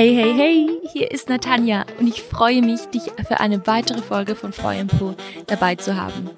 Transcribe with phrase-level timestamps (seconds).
[0.00, 4.34] Hey, hey, hey, hier ist Natanja und ich freue mich, dich für eine weitere Folge
[4.34, 5.14] von Feuer Po
[5.46, 6.30] dabei zu haben.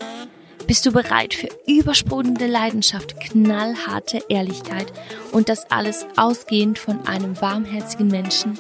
[0.67, 4.93] Bist du bereit für übersprudelnde Leidenschaft, knallharte Ehrlichkeit
[5.31, 8.59] und das alles ausgehend von einem warmherzigen Menschen?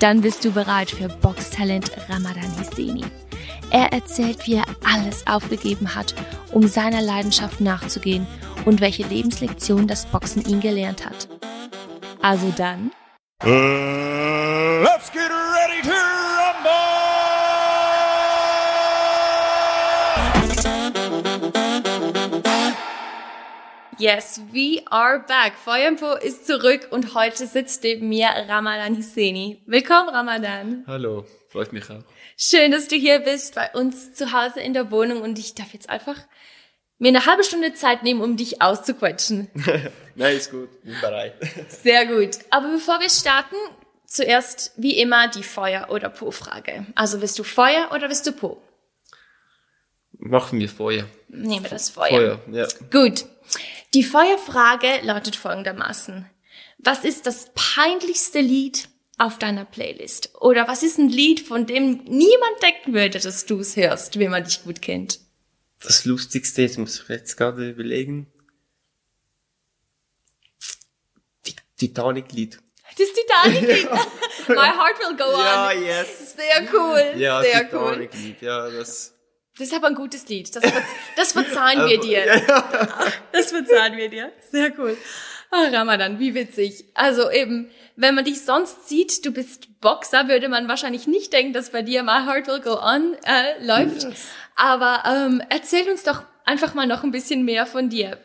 [0.00, 3.04] Dann bist du bereit für Boxtalent Ramadan Hisseni.
[3.70, 6.12] Er erzählt, wie er alles aufgegeben hat,
[6.50, 8.26] um seiner Leidenschaft nachzugehen
[8.64, 11.28] und welche Lebenslektion das Boxen ihn gelernt hat.
[12.20, 12.90] Also dann.
[13.44, 14.13] Uh,
[23.98, 25.54] Yes, we are back.
[25.56, 29.62] Feuerpo ist zurück und heute sitzt neben mir Ramadan Hisseni.
[29.66, 30.84] Willkommen, Ramadan.
[30.86, 32.02] Hallo, freut mich auch.
[32.36, 35.72] Schön, dass du hier bist bei uns zu Hause in der Wohnung und ich darf
[35.72, 36.16] jetzt einfach
[36.98, 39.48] mir eine halbe Stunde Zeit nehmen, um dich auszuquetschen.
[40.16, 41.34] Nein, ist gut, bin bereit.
[41.68, 42.38] Sehr gut.
[42.50, 43.56] Aber bevor wir starten,
[44.06, 46.86] zuerst wie immer die Feuer- oder Po-Frage.
[46.96, 48.60] Also bist du Feuer oder bist du Po?
[50.18, 51.04] Machen wir Feuer.
[51.28, 52.08] Nehmen wir das Feuer.
[52.08, 52.66] Feuer, ja.
[52.90, 53.26] Gut.
[53.94, 56.28] Die Feuerfrage lautet folgendermaßen.
[56.78, 60.34] Was ist das peinlichste Lied auf deiner Playlist?
[60.40, 64.30] Oder was ist ein Lied, von dem niemand denken würde, dass du es hörst, wenn
[64.30, 65.20] man dich gut kennt?
[65.80, 68.26] Das Lustigste, jetzt muss ich jetzt gerade überlegen.
[71.44, 72.58] Ti- Titanic-Lied.
[72.98, 73.90] Das Titanic-Lied.
[74.48, 75.40] My Heart Will Go On.
[75.40, 76.34] Ja, yes.
[76.36, 77.20] Sehr cool.
[77.20, 77.90] Ja, Sehr cool.
[77.92, 79.13] Titanic-Lied, ja, das.
[79.56, 80.54] Das ist aber ein gutes Lied.
[80.56, 80.62] Das,
[81.16, 82.24] das verzeihen wir dir.
[83.32, 84.32] Das verzeihen wir dir.
[84.50, 84.96] Sehr cool.
[85.50, 86.86] Ach, Ramadan, wie witzig.
[86.94, 91.52] Also eben, wenn man dich sonst sieht, du bist Boxer, würde man wahrscheinlich nicht denken,
[91.52, 94.08] dass bei dir My Heart Will Go On äh, läuft.
[94.56, 98.18] Aber ähm, erzähl uns doch einfach mal noch ein bisschen mehr von dir.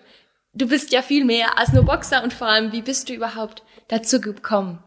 [0.53, 3.63] Du bist ja viel mehr als nur Boxer und vor allem, wie bist du überhaupt
[3.87, 4.83] dazu gekommen?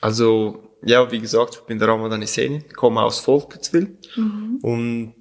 [0.00, 3.98] Also, ja, wie gesagt, ich bin der Ramadan Hisseni, komme aus Volkertswil.
[4.62, 5.16] Und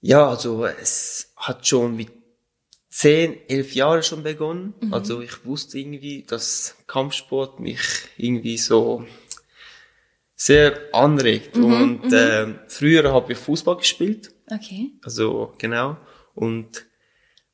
[0.00, 2.10] ja, also es hat schon mit
[2.90, 4.74] zehn, elf Jahren schon begonnen.
[4.90, 7.80] Also ich wusste irgendwie, dass Kampfsport mich
[8.16, 9.04] irgendwie so
[10.34, 11.56] sehr anregt.
[11.56, 14.32] Und äh, früher habe ich Fußball gespielt.
[14.50, 14.92] Okay.
[15.02, 15.96] Also genau.
[16.34, 16.86] Und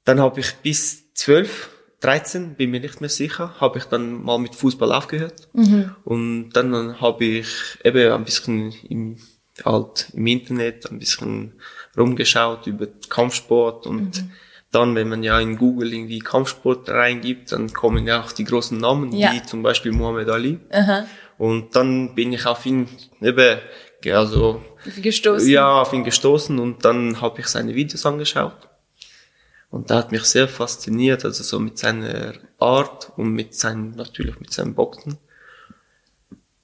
[0.04, 4.38] dann habe ich bis 12, 13, bin mir nicht mehr sicher, habe ich dann mal
[4.38, 5.48] mit Fußball aufgehört.
[6.04, 7.48] Und dann habe ich
[7.82, 9.16] eben ein bisschen im,
[9.64, 11.54] halt im Internet ein bisschen
[11.96, 14.24] rumgeschaut über Kampfsport und
[14.72, 18.76] dann, wenn man ja in Google irgendwie Kampfsport reingibt, dann kommen ja auch die großen
[18.76, 19.32] Namen, Ja.
[19.32, 20.58] wie zum Beispiel Muhammad Ali.
[20.72, 21.06] Aha.
[21.38, 22.88] Und dann bin ich auf ihn
[23.20, 23.58] eben,
[24.12, 24.62] also
[25.00, 25.48] Gestoßen.
[25.48, 28.68] ja, auf ihn gestoßen und dann habe ich seine Videos angeschaut.
[29.70, 34.38] Und da hat mich sehr fasziniert, also so mit seiner Art und mit seinem, natürlich
[34.40, 35.18] mit seinem Boxen.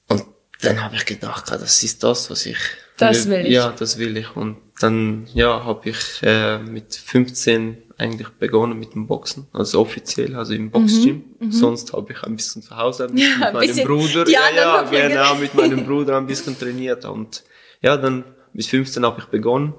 [0.08, 0.24] Und
[0.62, 2.58] dann habe ich gedacht, ah, das ist das, was ich
[2.98, 3.52] Das will ich.
[3.52, 4.36] Ja, das will ich.
[4.36, 10.34] Und dann, ja, habe ich äh, mit 15 eigentlich begonnen mit dem Boxen, also offiziell,
[10.34, 11.24] also im Boxgym.
[11.50, 14.82] Sonst habe ich ein bisschen zu Hause Mhm, ein mit meinem bisschen Bruder, ja, ja,
[14.82, 17.44] genau, mit meinem Bruder ein bisschen trainiert und
[17.82, 18.24] ja, dann
[18.54, 19.74] bis 15 habe ich begonnen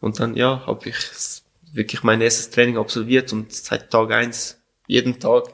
[0.00, 0.96] und dann ja, habe ich
[1.72, 5.44] wirklich mein erstes Training absolviert und seit Tag eins jeden Tag.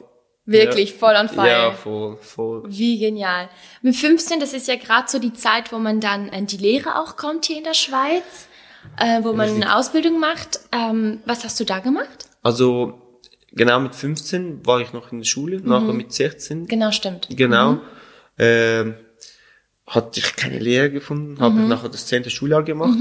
[0.45, 1.47] Wirklich ja, voll on fire.
[1.47, 2.63] Ja, voll, voll.
[2.67, 3.49] Wie genial.
[3.81, 6.99] Mit 15, das ist ja gerade so die Zeit, wo man dann in die Lehre
[6.99, 8.47] auch kommt hier in der Schweiz,
[8.97, 9.63] äh, wo man Richtig.
[9.63, 10.59] eine Ausbildung macht.
[10.71, 12.25] Ähm, was hast du da gemacht?
[12.41, 13.19] Also
[13.51, 17.27] genau mit 15 war ich noch in der Schule, nachher mit 16 Genau, stimmt.
[17.31, 17.79] Genau.
[18.37, 18.95] Ähm,
[19.87, 22.97] hatte ich keine Lehre gefunden, habe ich nachher das zehnte Schuljahr gemacht.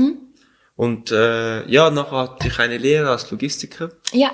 [0.77, 4.33] Und äh, ja, nachher hatte ich eine Lehre als Logistiker, Ja,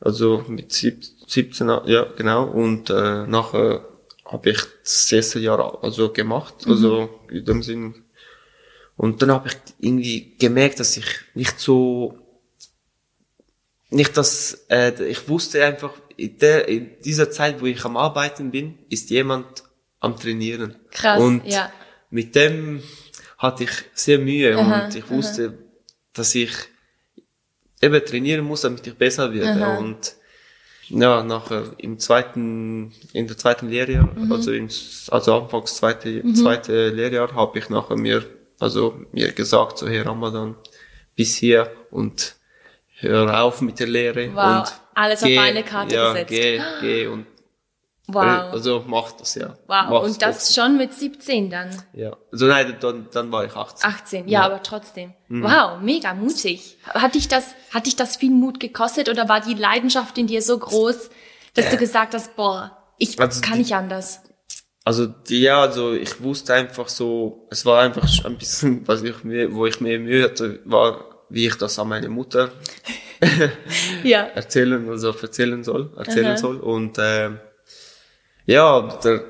[0.00, 2.44] also mit sieb- 17, ja genau.
[2.44, 3.84] Und äh, nachher
[4.24, 8.01] habe ich das erste Jahr also gemacht, also in dem Sinn.
[8.96, 12.18] Und dann habe ich irgendwie gemerkt, dass ich nicht so
[13.92, 18.50] nicht das, äh, ich wusste einfach, in, der, in dieser Zeit, wo ich am Arbeiten
[18.50, 19.64] bin, ist jemand
[20.00, 20.76] am Trainieren.
[20.90, 21.70] Krass, und ja.
[22.10, 22.82] mit dem
[23.38, 25.58] hatte ich sehr Mühe Aha, und ich wusste,
[26.12, 26.52] dass ich
[27.80, 29.64] eben trainieren muss, damit ich besser werde.
[29.64, 29.78] Aha.
[29.78, 30.14] Und
[30.88, 34.32] ja, nachher im zweiten, in der zweiten Lehrjahr, Mhm.
[34.32, 38.24] also ins, also anfangs zweite, zweite Lehrjahr, habe ich nachher mir,
[38.62, 40.54] also mir gesagt, so Herr Ramadan,
[41.16, 42.36] bis hier und
[42.98, 44.28] hör auf mit der Lehre.
[44.34, 46.30] Wow, und alles auf geh, eine Karte ja, gesetzt.
[46.30, 47.26] Geh, geh und
[48.06, 48.52] wow.
[48.52, 49.56] also mach das ja.
[49.66, 49.86] wow.
[49.90, 51.70] Mach's Und das schon mit 17 dann.
[51.94, 52.16] ja.
[52.30, 53.90] Also nein, dann, dann war ich 18.
[53.90, 55.12] 18, ja, aber trotzdem.
[55.28, 56.76] Wow, mega mutig.
[56.84, 60.42] Hat dich das, hat dich das viel Mut gekostet oder war die Leidenschaft in dir
[60.42, 61.10] so groß,
[61.54, 64.22] dass du gesagt hast, boah, ich Also kann die- nicht anders?
[64.84, 69.54] Also, ja, also, ich wusste einfach so, es war einfach ein bisschen, was ich mir,
[69.54, 72.50] wo ich mir Mühe hatte, war, wie ich das an meine Mutter
[74.02, 74.22] Ja.
[74.34, 76.36] erzählen, also erzählen soll, erzählen Aha.
[76.36, 76.56] soll.
[76.58, 77.38] Und, ähm,
[78.46, 79.24] ja, der,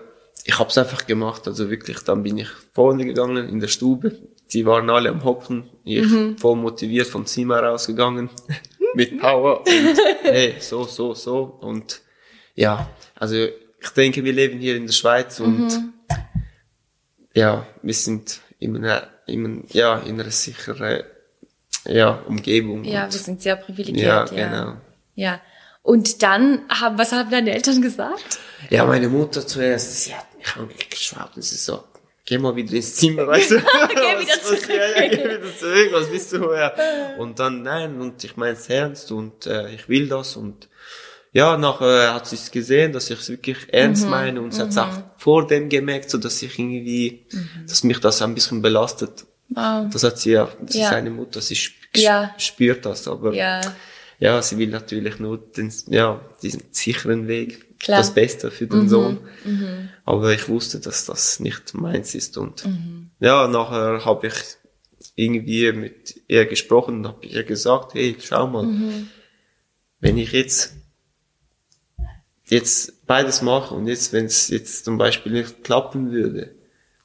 [0.44, 4.16] ich hab's einfach gemacht, also wirklich, dann bin ich vorne gegangen in der Stube.
[4.52, 5.68] Die waren alle am Hocken.
[5.84, 6.38] Ich Mhm.
[6.38, 8.30] voll motiviert vom Zimmer rausgegangen.
[8.94, 11.42] mit Power und hey, so, so, so.
[11.60, 12.00] Und
[12.54, 13.46] ja, also
[13.82, 15.92] ich denke, wir leben hier in der Schweiz und Mhm.
[17.34, 21.02] ja, wir sind in einer, in, einer- ja, in einer sicheren
[21.86, 22.84] ja, Umgebung.
[22.84, 24.06] Ja, wir sind sehr ja, privilegiert.
[24.06, 24.76] Ja, genau.
[25.14, 25.40] Ja.
[25.82, 28.38] Und dann haben, was haben deine Eltern gesagt?
[28.70, 31.82] Ja, meine Mutter zuerst, sie hat mich angeschaut und sie so,
[32.24, 33.56] geh mal wieder ins Zimmer, weißt du?
[33.88, 34.68] Geh wieder was- zurück.
[34.68, 36.52] Ja, ja, geh wieder zurück, was bist du?
[36.52, 36.72] Ja.
[37.18, 40.68] Und dann, nein, und ich mein's ernst und äh, ich will das und
[41.32, 44.68] ja, nachher hat sie es gesehen, dass ich es wirklich ernst meine und sie hat
[44.68, 47.26] es auch vor dem gemerkt, so dass ich irgendwie,
[47.66, 49.24] dass mich das ein bisschen belastet.
[49.48, 49.88] Wow.
[49.92, 50.88] Das hat sie ja, sie Ja.
[50.88, 51.56] ist eine Mutter, sie
[51.96, 52.34] Ja.
[52.38, 53.60] spürt das, aber Ja.
[54.18, 57.98] ja, sie will natürlich nur den, ja, diesen sicheren Weg, Klar.
[57.98, 59.18] das Beste für den Sohn.
[60.04, 62.64] Aber ich wusste, dass das nicht meins ist und
[63.20, 64.34] ja, nachher habe ich
[65.16, 68.66] irgendwie mit ihr gesprochen und habe ihr gesagt, hey, schau mal,
[70.00, 70.74] wenn ich jetzt
[72.52, 76.54] jetzt beides mache und jetzt, wenn es jetzt zum Beispiel nicht klappen würde,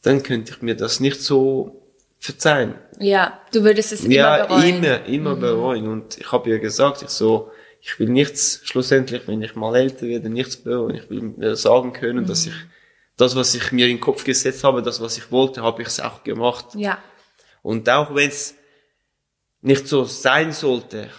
[0.01, 1.81] dann könnte ich mir das nicht so
[2.19, 2.75] verzeihen.
[2.99, 4.75] Ja, du würdest es Ja, immer bereuen.
[4.83, 5.87] immer, immer bereuen.
[5.87, 10.05] Und ich habe ihr gesagt, ich so, ich will nichts, schlussendlich, wenn ich mal älter
[10.07, 10.95] werde, nichts bereuen.
[10.95, 12.53] Ich will mir sagen können, dass ich
[13.15, 15.87] das, was ich mir in den Kopf gesetzt habe, das, was ich wollte, habe ich
[15.87, 16.65] es auch gemacht.
[16.75, 16.97] Ja.
[17.61, 18.55] Und auch wenn es
[19.61, 21.09] nicht so sein sollte,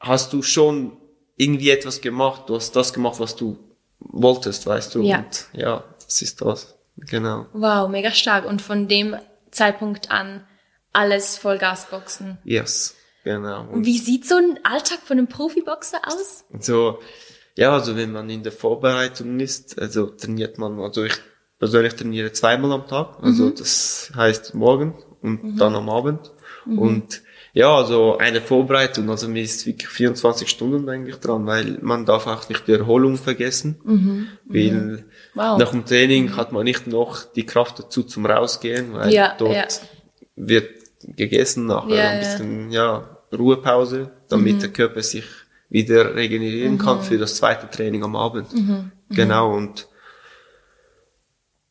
[0.00, 0.96] hast du schon
[1.38, 2.44] irgendwie etwas gemacht.
[2.48, 3.56] Du hast das gemacht, was du
[4.00, 5.02] wolltest, weißt du.
[5.02, 5.18] Ja.
[5.18, 6.76] Und ja, das ist das.
[6.96, 7.46] Genau.
[7.52, 8.44] Wow, mega stark.
[8.44, 9.16] Und von dem
[9.50, 10.46] Zeitpunkt an
[10.92, 12.38] alles Vollgasboxen.
[12.44, 12.94] Yes.
[13.24, 13.66] Genau.
[13.68, 16.44] Und Wie sieht so ein Alltag von einem Profiboxer aus?
[16.58, 16.98] So,
[17.56, 21.14] ja, also wenn man in der Vorbereitung ist, also trainiert man, also ich
[21.58, 26.32] persönlich trainiere zweimal am Tag, also das heißt morgen und dann am Abend.
[26.66, 27.22] Und
[27.58, 32.28] ja, also eine Vorbereitung, also mir ist wirklich 24 Stunden eigentlich dran, weil man darf
[32.28, 33.80] auch nicht die Erholung vergessen,
[34.46, 35.58] weil Wow.
[35.58, 39.56] nach dem Training hat man nicht noch die Kraft dazu zum rausgehen, weil Ja, dort
[39.56, 39.64] ja.
[40.36, 40.68] wird
[41.02, 45.24] gegessen, nachher Ja, ein bisschen ja, Ruhepause, damit der Körper sich
[45.68, 48.46] wieder regenerieren kann für das zweite Training am Abend.
[49.10, 49.88] Genau, und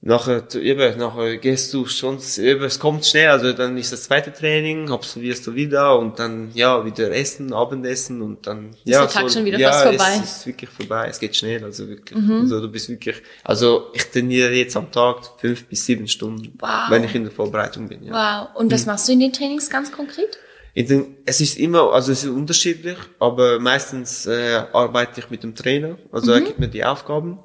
[0.08, 4.32] nachher, eben, nachher gehst du schon, eben, es kommt schnell, also dann ist das zweite
[4.32, 9.30] Training, absolvierst du wieder und dann, ja, wieder essen, Abendessen und dann, ja, der Tag
[9.30, 10.20] schon wieder ja, fast vorbei.
[10.24, 14.06] es ist wirklich vorbei, es geht schnell, also wirklich, also du bist wirklich, also ich
[14.06, 16.90] trainiere jetzt am Tag fünf bis sieben Stunden, Wow.
[16.90, 18.14] wenn ich in der Vorbereitung bin, ja.
[18.14, 18.56] Wow.
[18.56, 20.40] Und was machst du in den Trainings ganz konkret?
[20.74, 25.54] Den, es ist immer, also es ist unterschiedlich, aber meistens äh, arbeite ich mit dem
[25.54, 27.40] Trainer, also er gibt mir die Aufgaben.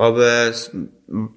[0.00, 0.50] Aber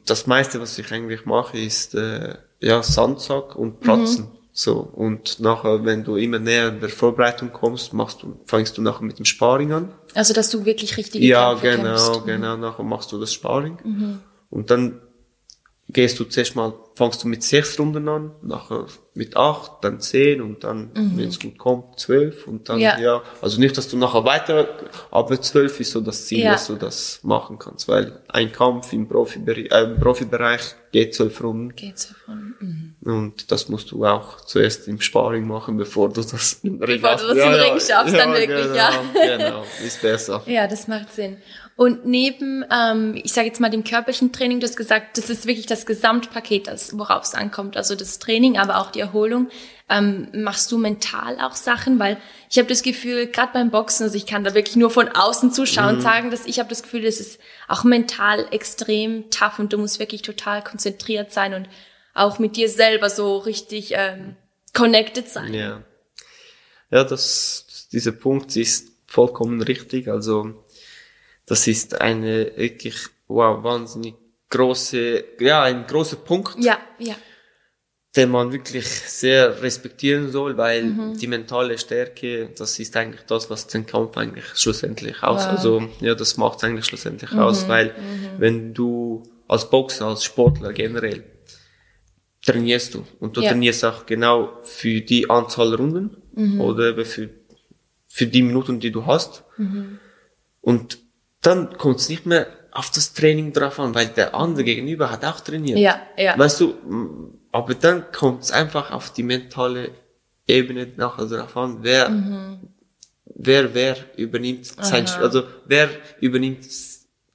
[0.05, 4.27] das meiste, was ich eigentlich mache, ist äh, ja Sandsack und Pratzen.
[4.53, 8.81] So und nachher, wenn du immer näher in der Vorbereitung kommst, machst du, fängst du
[8.81, 9.89] nachher mit dem Sparring an.
[10.13, 12.25] Also, dass du wirklich richtige Ja, Kämpfe genau, kämpfst.
[12.25, 12.55] genau.
[12.57, 14.21] Nachher machst du das Sparring.
[14.49, 15.01] Und dann
[15.89, 18.85] gehst du zuerst mal, fangst du mit sechs Runden an, nachher
[19.15, 22.97] mit acht, dann zehn und dann, wenn es gut kommt, zwölf und dann, Ja.
[22.99, 23.21] ja.
[23.41, 24.67] Also nicht, dass du nachher weiter,
[25.11, 26.53] aber zwölf ist so das Ziel, Ja.
[26.53, 30.61] dass du das machen kannst, weil ein Kampf im, Profibereich, äh, im Profibereich
[30.91, 32.55] geht zwölf Runden Geht's davon?
[32.59, 32.95] Mhm.
[33.03, 37.17] und das musst du auch zuerst im Sparring machen, bevor du das im Ring Bevor
[37.17, 38.91] du das im Ring schaffst, dann wirklich, genau, ja.
[39.37, 40.41] Genau, ist besser.
[40.47, 41.37] Ja, das macht Sinn.
[41.75, 45.47] Und neben, ähm, ich sage jetzt mal dem körperlichen Training, du hast gesagt, das ist
[45.47, 47.77] wirklich das Gesamtpaket, das, worauf es ankommt.
[47.77, 49.49] Also das Training, aber auch die Erholung.
[49.89, 51.97] Ähm, machst du mental auch Sachen?
[51.97, 52.17] Weil
[52.49, 55.51] ich habe das Gefühl, gerade beim Boxen, also ich kann da wirklich nur von außen
[55.51, 59.73] zuschauen und sagen, dass ich habe das Gefühl, das ist auch mental extrem tough und
[59.73, 61.67] du musst wirklich total konzentriert sein und
[62.13, 64.35] auch mit dir selber so richtig ähm,
[64.73, 65.53] connected sein.
[65.53, 65.83] Ja.
[66.91, 70.07] Ja, das, dieser Punkt ist vollkommen richtig.
[70.07, 70.62] Also,
[71.45, 72.95] das ist eine wirklich,
[73.27, 74.15] wow, wahnsinnig
[74.49, 77.15] große, ja, ein großer Punkt, Ja, ja.
[78.15, 83.65] den man wirklich sehr respektieren soll, weil die mentale Stärke, das ist eigentlich das, was
[83.67, 85.51] den Kampf eigentlich schlussendlich aus, Wow.
[85.51, 87.95] also, ja, das macht es eigentlich schlussendlich aus, weil
[88.37, 91.23] wenn du als Boxer, als Sportler generell
[92.45, 93.49] trainierst du und du Ja.
[93.49, 96.17] trainierst auch genau für die Anzahl Runden
[96.59, 97.29] oder eben für,
[98.07, 99.43] für die Minuten, die du hast.
[100.61, 100.99] Und
[101.43, 105.23] dann kommt es nicht mehr auf das Training drauf an, weil der andere gegenüber hat
[105.25, 105.77] auch trainiert.
[105.77, 106.37] Ja, ja.
[106.37, 109.91] Weißt du, m, aber dann kommt es einfach auf die mentale
[110.47, 112.11] Ebene nachher drauf an, wer,
[113.25, 115.21] wer, wer übernimmt sein, Aha.
[115.21, 116.65] also wer übernimmt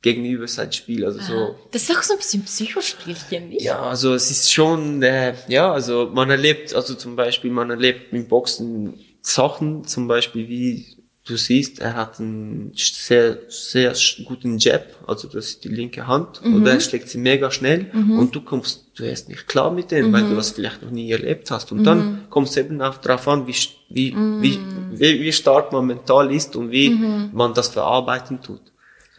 [0.02, 1.56] gegenüber sein Spiel, also so.
[1.72, 3.62] Das ist auch so ein bisschen Psychospielchen, nicht?
[3.62, 8.12] Ja, also es ist schon, äh, ja, also man erlebt, also zum Beispiel, man erlebt
[8.12, 10.97] im Boxen Sachen, zum Beispiel wie
[11.28, 13.94] du siehst, er hat einen sehr, sehr
[14.24, 18.34] guten Jab, also das ist die linke Hand, und er schlägt sie mega schnell, und
[18.34, 21.50] du kommst, du erst nicht klar mit dem, weil du das vielleicht noch nie erlebt
[21.50, 23.54] hast, und dann kommt es eben auch darauf an, wie,
[23.90, 24.58] wie, wie,
[24.92, 26.90] wie, wie stark man mental ist und wie
[27.32, 28.62] man das verarbeiten tut.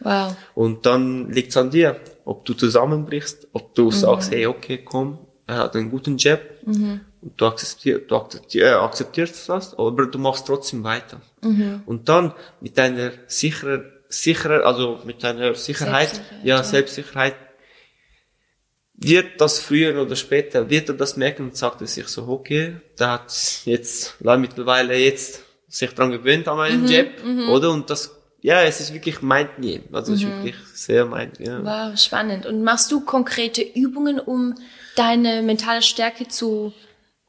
[0.00, 0.34] Wow.
[0.54, 5.58] Und dann liegt's an dir, ob du zusammenbrichst, ob du sagst, hey, okay, komm, er
[5.58, 6.40] hat einen guten Jab,
[7.22, 11.20] du akzeptierst, du akzeptierst, äh, akzeptierst das, aber du machst trotzdem weiter.
[11.86, 16.62] Und dann mit deiner sicherer, sicherer, also mit deiner Sicherheit, Selbstsicherheit, ja, ja.
[16.64, 17.36] Selbstsicherheit,
[19.02, 22.76] wird das früher oder später, wird er das merken und sagt er sich so, okay,
[22.98, 23.32] der hat
[23.64, 27.06] jetzt, mittlerweile jetzt sich dran gewöhnt an meinen Jab,
[27.48, 27.70] oder?
[27.70, 29.84] Und das, ja, es ist wirklich mind game.
[29.92, 31.64] Also es ist wirklich sehr mind, ja.
[31.64, 32.44] Wow, spannend.
[32.44, 34.54] Und machst du konkrete Übungen, um
[34.96, 36.74] deine mentale Stärke zu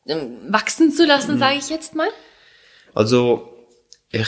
[0.06, 1.08] wachsen zu Mhm.
[1.10, 2.10] lassen, sage ich jetzt mal?
[2.94, 3.54] Also
[4.12, 4.28] ich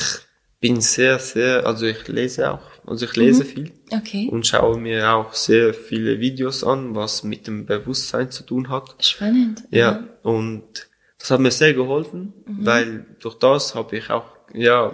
[0.60, 4.30] bin sehr, sehr, also ich lese auch, also ich lese viel Okay.
[4.32, 8.96] und schaue mir auch sehr viele Videos an, was mit dem Bewusstsein zu tun hat.
[9.03, 9.63] Spannend.
[9.72, 10.88] Ja, und
[11.20, 14.94] das hat mir sehr geholfen, weil durch das habe ich auch ja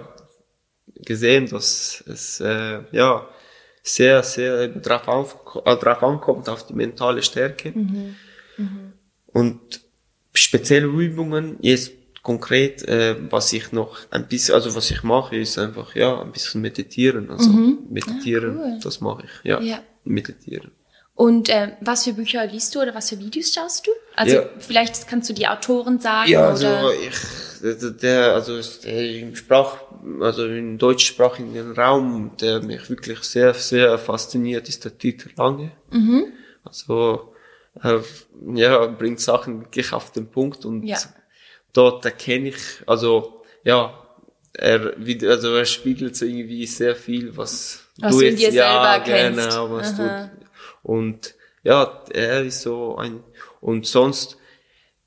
[0.95, 3.27] gesehen, dass es äh, ja
[3.83, 7.73] sehr, sehr drauf, auf, äh, drauf ankommt, auf die mentale Stärke.
[9.27, 9.81] Und
[10.39, 11.91] spezielle Übungen, jetzt
[12.23, 16.31] konkret, äh, was ich noch ein bisschen, also was ich mache, ist einfach, ja, ein
[16.31, 17.29] bisschen meditieren.
[17.31, 17.49] Also
[17.89, 18.79] meditieren, Ah, cool.
[18.83, 19.59] das mache ich, ja.
[19.61, 19.79] Ja.
[20.03, 20.71] Meditieren.
[21.15, 23.91] Und äh, was für Bücher liest du oder was für Videos schaust du?
[24.15, 24.43] Also Ja.
[24.59, 29.77] vielleicht kannst du die Autoren sagen Ja, also oder ich, der- also der im Sprach,
[30.21, 35.71] also im deutschsprachigen Raum, der mich wirklich sehr, sehr fasziniert, ist der Dieter Lange.
[36.63, 37.28] Also,
[37.83, 37.99] äh,
[38.55, 40.97] ja, bringt Sachen wirklich auf den Punkt und Ja.
[41.73, 43.93] dort erkenne ich, also, ja,
[44.53, 44.93] er,
[45.29, 49.49] also er spiegelt so irgendwie sehr viel, was, Was du selber kennst.
[49.49, 50.29] Genau, was Aha.
[50.83, 53.23] du, und ja, er ist so ein,
[53.61, 54.37] und sonst,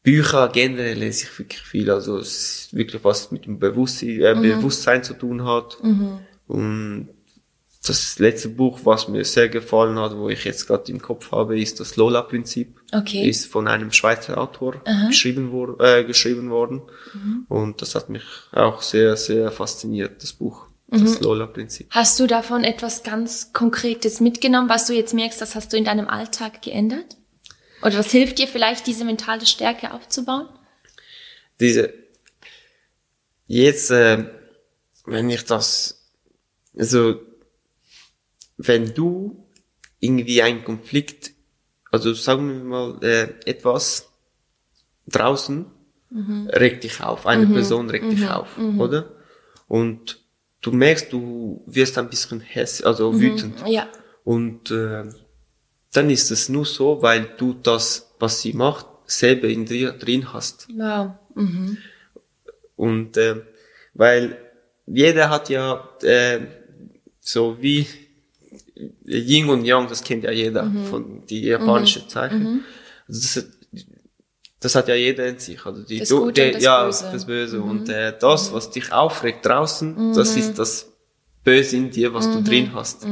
[0.05, 2.29] Bücher generell lese ich wirklich viel, also es
[2.67, 4.43] ist wirklich was mit dem Bewusstsein, äh, Mhm.
[4.43, 5.79] Bewusstsein zu tun hat.
[6.49, 7.09] Und
[7.85, 11.61] das letzte Buch, was mir sehr gefallen hat, wo ich jetzt gerade im Kopf habe,
[11.61, 12.81] ist das Lola-Prinzip.
[12.93, 13.29] Okay.
[13.29, 16.83] Ist von einem Schweizer Autor geschrieben, wor äh, geschrieben worden.
[17.13, 17.47] Mhm.
[17.49, 18.23] Und das hat mich
[18.53, 20.67] auch sehr, sehr fasziniert, das Buch.
[20.89, 21.05] Mhm.
[21.05, 21.89] Das Lola-Prinzip.
[21.91, 25.85] hast du davon etwas ganz Konkretes mitgenommen, was du jetzt merkst, das hast du in
[25.85, 27.17] deinem Alltag geändert?
[27.81, 30.49] Oder was hilft dir vielleicht, diese mentale Stärke aufzubauen?
[31.63, 31.95] diese
[33.47, 34.25] jetzt äh,
[35.07, 36.11] wenn ich das
[36.77, 37.21] also
[38.67, 39.47] wenn du
[40.01, 41.33] irgendwie einen Konflikt
[41.91, 44.11] also sagen wir mal äh, etwas
[45.07, 45.67] draußen
[46.49, 49.11] regt dich auf eine Person regt dich auf oder?
[49.67, 50.21] Und
[50.61, 53.63] du merkst du wirst ein bisschen hässlich also wütend.
[53.67, 53.89] Ja.
[54.25, 55.05] und äh,
[55.93, 60.33] dann ist es nur so weil du das was sie macht selber in dir drin
[60.33, 60.69] hast.
[60.77, 61.13] Wow.
[61.35, 61.79] Mhm.
[62.77, 63.43] und äh,
[63.95, 64.39] weil
[64.87, 66.41] jeder hat ja äh,
[67.21, 67.87] so wie
[69.07, 70.85] Yin und Yang, das kennt ja jeder Mhm.
[70.87, 72.65] von die japanische Zeichen.
[73.09, 73.47] Also das,
[74.61, 75.65] das hat ja jeder in sich.
[75.67, 77.07] Also die, Das du- Gute und das ja, Böse.
[77.09, 77.13] Mhm.
[77.13, 77.61] das Böse.
[77.61, 80.89] Und äh, das, was dich aufregt draußen, das ist das
[81.45, 82.33] Böse in dir, was Mhm.
[82.35, 83.07] du drin hast.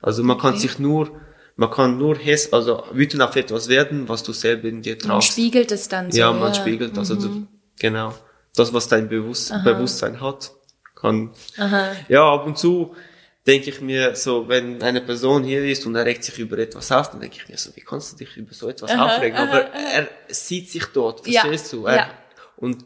[0.00, 1.10] Also man kann sich nur,
[1.56, 5.00] man kann nur häss, also wütend auf etwas werden, was du selber in dir Man
[5.00, 5.28] traust.
[5.32, 6.18] spiegelt es dann so.
[6.18, 7.10] Ja, man spiegelt das.
[7.10, 7.48] Also, Mhm.
[7.78, 8.14] genau.
[8.54, 10.50] Das, was dein Bewusst Bewusstsein hat,
[10.94, 11.30] kann.
[12.08, 12.94] Ja, ab und zu
[13.46, 16.90] denke ich mir so, wenn eine Person hier ist und er regt sich über etwas
[16.90, 19.38] auf, dann denke ich mir so, wie kannst du dich über so etwas aufregen?
[19.38, 21.86] Aber er sieht sich dort, Ja, verstehst du?
[21.86, 22.10] Er, ja.
[22.56, 22.84] Und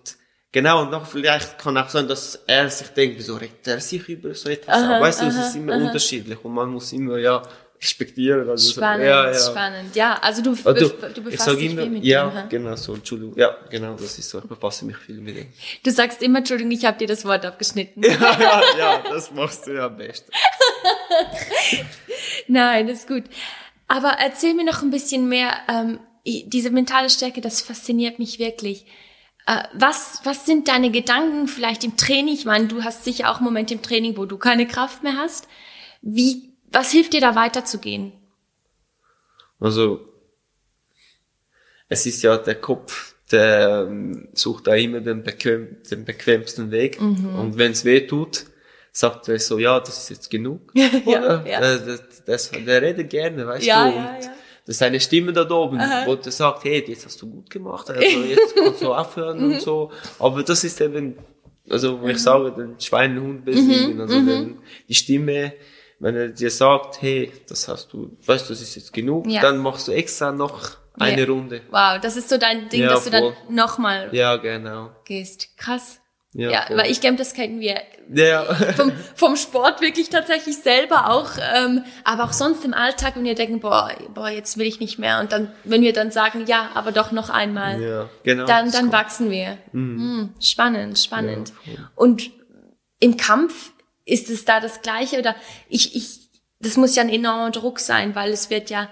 [0.52, 4.08] genau, und noch vielleicht kann auch sein, dass er sich denkt, wieso regt er sich
[4.08, 5.00] über so etwas auf?
[5.00, 7.42] Weißt du, es ist immer unterschiedlich und man muss immer, ja,
[7.82, 8.48] respektieren.
[8.48, 9.38] Also, so- Spannend, ja, ja.
[9.38, 9.96] spannend.
[9.96, 12.34] Ja, also du, Also, du ich befasst dich immer, viel mit ja, dem.
[12.34, 12.46] ha?
[12.48, 15.46] genau so, Entschuldigung, ja, genau, das ist so, ich befasse mich viel mit dem.
[15.82, 18.02] Du sagst immer, Entschuldigung, ich habe dir das Wort abgeschnitten.
[18.02, 20.30] ja, ja, ja, das machst du ja am besten.
[22.48, 23.24] Nein, das ist gut.
[23.88, 25.52] Aber erzähl mir noch ein bisschen mehr.
[25.68, 28.84] Ähm, diese mentale Stärke, das fasziniert mich wirklich.
[29.46, 32.34] Äh, was, was sind deine Gedanken vielleicht im Training?
[32.34, 35.48] Ich meine, du hast sicher auch Momente im Training, wo du keine Kraft mehr hast.
[36.02, 38.12] Wie, Was hilft dir da weiterzugehen?
[39.58, 40.00] Also,
[41.88, 47.00] es ist ja der Kopf, der ähm, sucht da immer den, bequem, den bequemsten Weg.
[47.00, 47.34] Mhm.
[47.36, 48.46] Und wenn es weh tut,
[48.92, 50.72] sagt er so, ja, das ist jetzt genug.
[50.74, 51.46] Ja, Oder?
[51.46, 51.60] ja.
[51.60, 53.96] Der, der, das, der redet gerne, weißt Ja, du.
[53.96, 54.30] ja, und ja.
[54.66, 57.90] Das ist eine Stimme da oben, wo der sagt, hey, jetzt hast du gut gemacht,
[57.90, 59.52] also jetzt kannst du aufhören Mhm.
[59.54, 59.90] und so.
[60.18, 61.16] Aber das ist eben,
[61.68, 64.00] also, wo ich sage, den Schweinehund besiegen, Mhm.
[64.00, 64.58] also wenn
[64.88, 65.54] die Stimme,
[66.00, 69.40] wenn er dir sagt, hey, das hast du, weißt du, das ist jetzt genug, Ja.
[69.42, 71.26] dann machst du extra noch eine Ja.
[71.28, 71.60] Runde.
[71.70, 73.34] Wow, das ist so dein Ding, Ja, dass du dann voll.
[73.48, 74.90] nochmal Ja, genau.
[75.04, 75.56] gehst.
[75.56, 76.00] Krass.
[76.32, 76.76] Ja, Ja, voll.
[76.78, 77.80] weil ich glaube, das kennen wir
[78.12, 78.44] Ja,
[78.76, 83.34] vom, vom Sport wirklich tatsächlich selber auch, ähm, aber auch sonst im Alltag, wenn wir
[83.34, 85.20] denken, boah, boah, jetzt will ich nicht mehr.
[85.20, 88.46] Und dann, wenn wir dann sagen, ja, aber doch noch einmal, ja, genau.
[88.46, 88.92] dann, dann kommt.
[88.92, 89.58] wachsen wir.
[89.72, 91.52] Hm, spannend, spannend.
[91.64, 91.88] Voll.
[91.96, 92.30] Und
[93.00, 93.72] im Kampf
[94.04, 95.34] ist es da das Gleiche oder
[95.68, 96.28] ich, ich,
[96.60, 98.88] das muss ja ein enormer Druck sein, weil es wird ja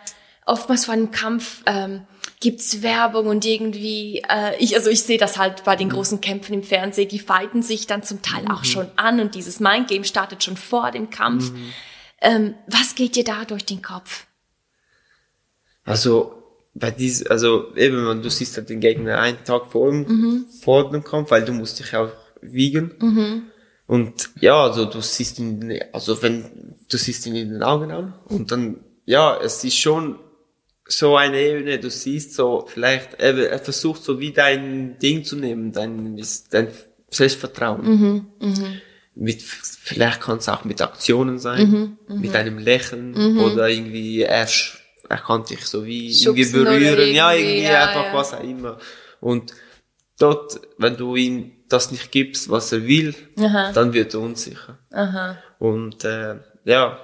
[0.47, 2.07] oftmals vor einem Kampf ähm,
[2.41, 5.79] gibt's Werbung und irgendwie, äh, ich, also ich sehe das halt bei Mhm.
[5.81, 9.35] den großen Kämpfen im Fernsehen, die fighten sich dann zum Teil auch schon an und
[9.35, 11.51] dieses Mindgame startet schon vor dem Kampf.
[11.53, 11.73] Mhm.
[12.21, 14.27] Ähm, was geht dir da durch den Kopf?
[15.85, 16.35] Also,
[16.75, 20.47] bei diesem, also eben, wenn du siehst halt den Gegner einen Tag vor dem, Mhm.
[20.63, 22.11] vor dem Kampf, weil du musst dich auch
[22.41, 23.51] wiegen.
[23.89, 28.13] Und ja, also du siehst ihn, also wenn, du siehst ihn in den Augen an
[28.27, 30.19] und dann, ja, es ist schon
[30.87, 35.37] so eine Ebene, du siehst so, vielleicht, er, er versucht so wie dein Ding zu
[35.37, 36.69] nehmen, dein, dein
[37.11, 38.27] Selbstvertrauen.
[39.15, 44.47] Mit, vielleicht kann es auch mit Aktionen sein, mit einem Lächeln oder irgendwie er,
[45.09, 48.15] er kann dich so wie irgendwie Schubsen oder berühren, ja, irgendwie, irgendwie ja, einfach ja.
[48.15, 48.79] was auch immer.
[49.21, 49.55] Und
[50.19, 53.73] dort, wenn du ihm das nicht gibst, was er will, Aha.
[53.73, 54.79] dann wird er unsicher.
[54.93, 55.37] Aha.
[55.59, 56.99] Und äh, ja,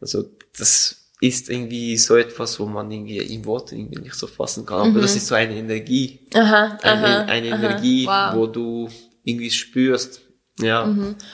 [0.00, 0.24] also
[0.58, 4.90] das ist irgendwie so etwas, wo man irgendwie in Worten irgendwie nicht so fassen kann.
[4.90, 7.48] Aber das ist so eine Energie, Aha, eine, aha, eine.
[7.48, 8.34] Energie, Wow.
[8.34, 8.88] wo du
[9.22, 10.20] irgendwie spürst.
[10.60, 10.82] Ja,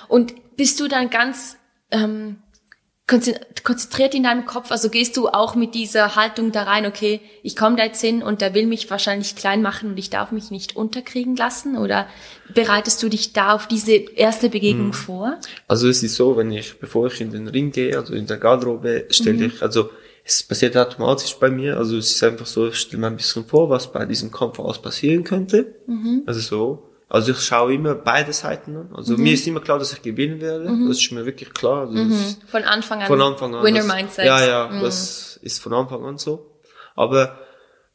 [0.09, 1.57] Und bist du dann ganz
[1.91, 2.37] ähm,
[3.63, 4.71] konzentriert in deinem Kopf?
[4.71, 8.23] Also gehst du auch mit dieser Haltung da rein, okay, ich komme da jetzt hin
[8.23, 11.77] und der will mich wahrscheinlich klein machen und ich darf mich nicht unterkriegen lassen?
[11.77, 12.07] Oder
[12.55, 14.93] bereitest du dich da auf diese erste Begegnung Hm.
[14.93, 15.37] vor?
[15.69, 18.39] also es ist so, wenn ich, bevor ich in den Ring gehe, also in der
[18.39, 19.53] Garderobe, stelle Mhm.
[19.55, 19.91] ich, also
[20.25, 23.45] es passiert automatisch bei mir, also es ist einfach so, ich stelle mir ein bisschen
[23.45, 25.75] vor, was bei diesem Kampf alles passieren könnte.
[25.87, 26.23] Mhm.
[26.27, 26.90] Also so.
[27.13, 28.91] Also ich schaue immer beide Seiten an.
[28.95, 29.23] Also Mhm.
[29.25, 30.65] mir ist immer klar, dass ich gewinnen werde.
[30.89, 31.91] Das ist mir wirklich klar.
[31.93, 33.07] Ist Von Anfang an.
[33.09, 33.65] von Anfang an.
[33.65, 34.25] Winner das, Mindset.
[34.27, 36.61] Ja, ja, das ist von Anfang an so.
[36.95, 37.37] Aber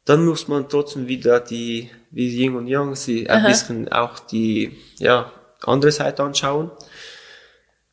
[0.04, 4.76] dann muss man trotzdem wieder die, wie Yin und Yang, sie ein bisschen auch die,
[4.98, 6.70] ja, andere Seite anschauen.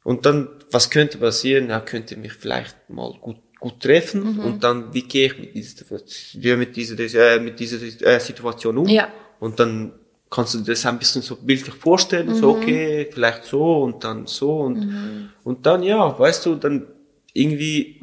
[0.04, 1.70] Und dann, was könnte passieren?
[1.70, 4.40] Er könnte mich vielleicht mal gut, gut treffen.
[4.40, 8.88] Und dann, wie gehe ich mit dieser, mit dieser, äh, mit dieser äh, Situation um?
[8.90, 9.08] Ja.
[9.40, 9.94] Und dann
[10.34, 14.26] kannst du dir das ein bisschen so bildlich vorstellen, so okay, vielleicht so und dann
[14.28, 16.88] so und, und dann ja, weißt du, dann
[17.34, 18.02] irgendwie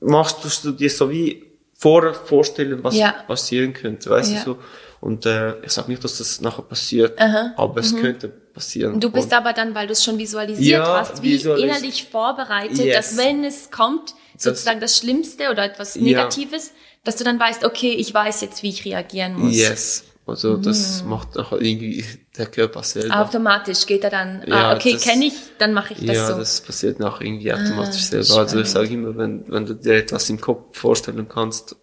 [0.00, 1.42] machst du dir so wie
[1.78, 3.12] vor vorstellen, was Ja.
[3.26, 4.38] passieren könnte, weißt Ja.
[4.44, 4.58] du so.
[5.00, 7.54] Und äh, ich sag nicht, dass das nachher passiert, Aha.
[7.56, 9.00] aber es könnte passieren.
[9.00, 12.04] Du bist Und- aber dann, weil du es schon visualisiert Ja, hast, wie visualis- innerlich
[12.04, 12.96] vorbereitet, Yes.
[12.96, 15.96] dass wenn es kommt, sozusagen das Schlimmste oder etwas.
[15.96, 16.72] Negatives,
[17.04, 19.56] dass du dann weißt, okay, ich weiß jetzt, wie ich reagieren muss.
[19.56, 20.04] Yes.
[20.30, 20.62] Also Mhm.
[20.62, 22.04] das macht auch irgendwie
[22.38, 23.20] der Körper selber.
[23.20, 26.34] Automatisch geht er dann, Ja, ah, okay, kenne ich, dann mache ich das ja, so.
[26.34, 28.24] Ah, das passiert nach irgendwie automatisch selber.
[28.38, 28.66] Also spannend.
[28.66, 31.76] ich sage immer, wenn, wenn du dir etwas im Kopf vorstellen kannst,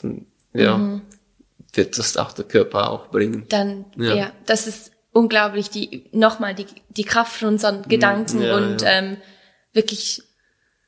[0.00, 1.02] dann ja, Mhm.
[1.74, 3.46] wird das auch der Körper auch bringen.
[3.48, 4.14] dann, ja.
[4.14, 4.32] Ja.
[4.46, 8.42] das ist unglaublich, die, nochmal, die, die Kraft von unseren Gedanken Mhm.
[8.44, 8.88] ja, und ja.
[8.90, 9.16] Ähm,
[9.72, 10.22] wirklich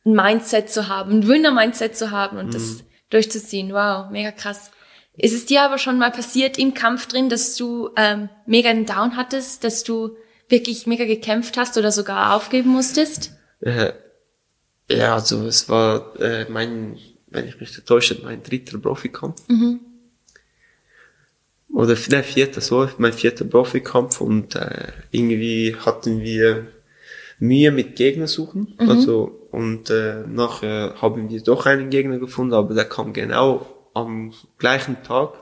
[0.04, 2.52] ein Mindset zu haben, ein Winner-Mindset zu haben und Mhm.
[2.52, 3.72] das durchzuziehen.
[3.72, 4.70] Wow, mega krass.
[5.16, 8.86] Ist es dir aber schon mal passiert im Kampf drin, dass du ähm, mega einen
[8.86, 10.16] Down hattest, dass du
[10.48, 13.32] wirklich mega gekämpft hast oder sogar aufgeben musstest?
[13.60, 13.92] Äh,
[14.90, 19.48] ja, also es war äh, mein, wenn ich mich nicht täusche, mein dritter Profikampf.
[19.48, 19.80] Mhm.
[21.72, 26.66] Oder der vierte, so, mein vierter Profikampf und äh, irgendwie hatten wir
[27.38, 28.74] Mühe mit Gegner suchen.
[28.78, 28.90] Mhm.
[28.90, 34.32] Also und äh, nachher haben wir doch einen Gegner gefunden, aber der kam genau am
[34.58, 35.34] gleichen Tag,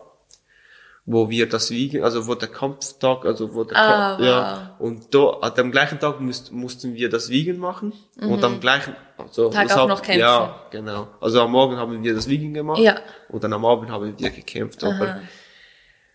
[1.11, 5.15] wo wir das Wiegen, also wo der Kampftag, also wo der Ah, Ka- ja und
[5.15, 9.49] da an dem gleichen Tag müsst, mussten wir das Wiegen machen und am gleichen also
[9.49, 9.53] Mhm.
[9.53, 10.21] Tag auch hab- noch kämpfen.
[10.21, 11.09] Ja, genau.
[11.21, 12.97] Also am Morgen haben wir das Wiegen gemacht Ja.
[13.31, 14.85] und dann am Abend haben wir gekämpft.
[14.85, 15.21] Aber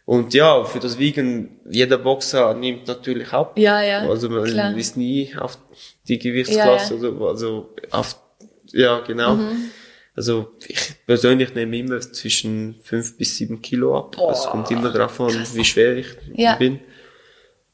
[0.05, 3.57] und ja, für das Wiegen, jeder Boxer nimmt natürlich ab.
[3.57, 4.75] Ja, ja, Also man klar.
[4.75, 5.57] ist nie auf
[6.07, 8.19] die Gewichtsklasse, Ja, Also, also auf
[8.71, 9.37] Ja, genau.
[10.15, 14.15] Also ich persönlich nehme immer zwischen fünf bis sieben Kilo ab.
[14.31, 16.55] Es kommt immer drauf an, wie schwer ich Ja.
[16.55, 16.79] bin.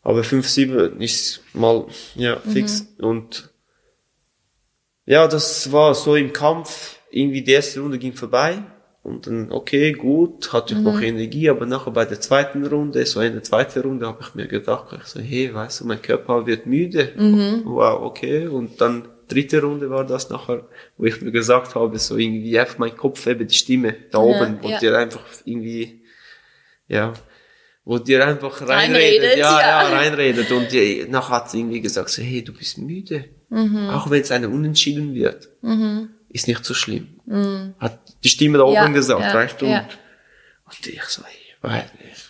[0.02, 2.88] Aber fünf, sieben ist mal ja fix.
[3.00, 3.50] Und
[5.06, 7.00] ja, das war so im Kampf.
[7.12, 8.64] Irgendwie die erste Runde ging vorbei.
[9.02, 13.22] Und dann, okay, gut, hatte ich noch Energie, aber nachher bei der zweiten Runde, so
[13.22, 16.46] in der zweiten Runde, habe ich mir gedacht, ich so, hey, weißt du, mein Körper
[16.46, 17.14] wird müde.
[17.66, 18.48] Wow, okay.
[18.48, 22.78] Und dann dritte Runde war das nachher, wo ich mir gesagt habe, so irgendwie einfach
[22.78, 24.80] mein Kopf, eben die Stimme da oben, wo ja.
[24.80, 26.02] dir einfach irgendwie,
[26.88, 27.14] ja,
[27.86, 29.90] wo dir einfach Reinredet, reinredet, ja, ja.
[29.90, 30.52] ja, reinredet.
[30.52, 33.26] Und die, nachher hat sie irgendwie gesagt, so, hey, du bist müde.
[33.50, 33.90] Mhm.
[33.90, 35.50] Auch wenn es eine Unentschieden wird,
[36.30, 37.20] ist nicht so schlimm.
[37.80, 39.66] Hat die Stimme da oben Ja, gesagt, ja, weißt du?
[39.66, 39.88] ja.
[40.66, 41.84] Und, ich so, hey,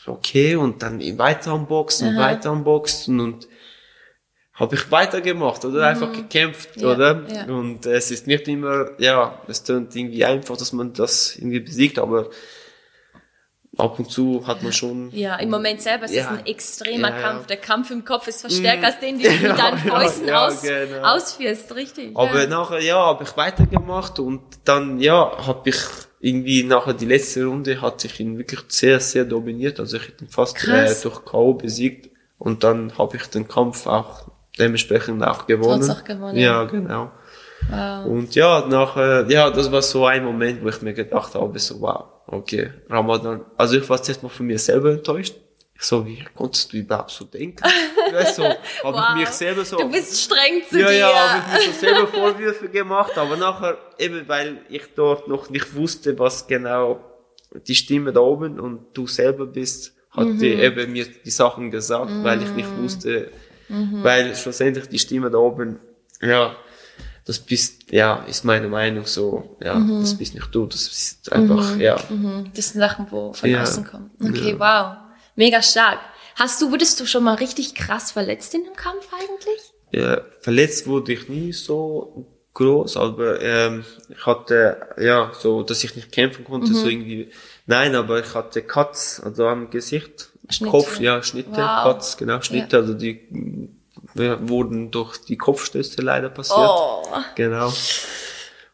[0.05, 3.47] okay, und dann weiter am Boxen, weiter am Boxen und
[4.59, 6.81] habe ich weitergemacht oder einfach gekämpft, Mhm.
[6.83, 7.23] Ja, oder?
[7.33, 7.43] ja.
[7.45, 11.97] Und es ist nicht immer, ja, es tönt irgendwie einfach, dass man das irgendwie besiegt,
[11.99, 12.29] aber
[13.77, 16.29] ab und zu hat man schon Ja, im Moment selber ist es Ja.
[16.31, 17.21] ein extremer Ja, ja.
[17.21, 17.45] Kampf.
[17.47, 21.03] Der Kampf im Kopf ist verstärkt als den, den du mit deinen Fäusten aus, genau.
[21.15, 22.11] ausführst, richtig.
[22.17, 25.77] Aber nachher, ja, habe ich weitergemacht und dann, ja, habe ich
[26.19, 29.79] irgendwie nachher die letzte Runde hatte ich ihn wirklich sehr, sehr dominiert.
[29.79, 31.53] Also ich hätte ihn fast äh, durch K.O.
[31.53, 34.28] besiegt und dann habe ich den Kampf auch
[34.59, 35.89] dementsprechend auch gewonnen.
[35.89, 36.37] Auch gewonnen.
[36.37, 37.11] Ja, genau.
[37.69, 38.05] Wow.
[38.05, 41.81] Und ja, nachher, ja, das war so ein Moment, wo ich mir gedacht habe, so,
[41.81, 43.45] wow, okay, Ramadan.
[43.57, 45.35] Also ich war zuerst mal von mir selber enttäuscht.
[45.75, 47.63] Ich so, wie konntest du überhaupt so denken?
[48.11, 48.47] weißt du, so,
[48.83, 49.03] habe Wow.
[49.13, 50.97] ich mich selber so Du bist streng zu ja, dir.
[50.97, 55.49] ja, habe ich mir so selber Vorwürfe gemacht, aber nachher, eben weil ich dort noch
[55.49, 56.99] nicht wusste, was genau
[57.67, 62.11] die Stimme da oben und du selber bist, hat die eben mir die Sachen gesagt,
[62.23, 63.31] weil ich nicht wusste,
[63.69, 65.79] weil schlussendlich die Stimme da oben,
[66.21, 66.55] ja,
[67.25, 71.77] das bist, ja, ist meine Meinung so, ja, das bist nicht du, das ist einfach,
[71.77, 71.97] ja.
[72.09, 73.61] Mhm, Das sind Sachen, wo von Ja.
[73.61, 74.11] außen kommen.
[74.21, 74.97] Okay, wow.
[75.35, 75.99] Mega stark.
[76.35, 79.61] Hast du, wurdest du schon mal richtig krass verletzt in dem Kampf eigentlich?
[79.91, 85.95] Ja, verletzt wurde ich nie so groß, aber ähm, ich hatte ja so, dass ich
[85.95, 87.31] nicht kämpfen konnte, so irgendwie.
[87.67, 90.71] Nein, aber ich hatte Cuts, also am Gesicht, Schnitte.
[90.71, 91.83] Kopf, ja Schnitte, Wow.
[91.83, 93.69] Cuts, genau Schnitte, also die
[94.15, 96.57] wurden durch die Kopfstöße leider passiert.
[96.59, 97.03] Oh.
[97.35, 97.71] Genau.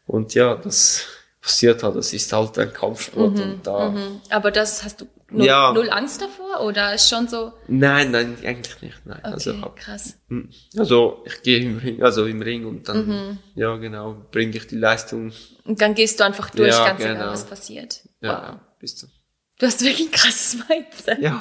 [0.06, 1.04] Und ja, das
[1.42, 3.90] passiert halt, das ist halt ein Kampfsport und da.
[3.90, 4.20] Mhm.
[4.30, 5.72] Aber das hast du null, Ja.
[5.72, 6.60] null Angst davor?
[6.64, 9.18] Oder ist schon so, Nein, nein, eigentlich nicht, nein.
[9.22, 10.16] okay, Also hab, krass.
[10.28, 10.42] Mm.
[10.78, 13.38] Also ich gehe im Ring, also im Ring und dann, Mhm.
[13.54, 15.32] ja genau, bringe ich die Leistung,
[15.64, 17.30] Und dann gehst du einfach durch, Ja, ganz egal, genau.
[17.30, 18.00] was passiert.
[18.20, 18.42] ja, Wow.
[18.42, 19.10] ja bis zum.
[19.58, 21.18] Du hast wirklich ein krasses Mindset.
[21.18, 21.40] Ja.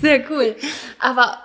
[0.00, 0.54] Sehr cool.
[0.98, 1.38] Aber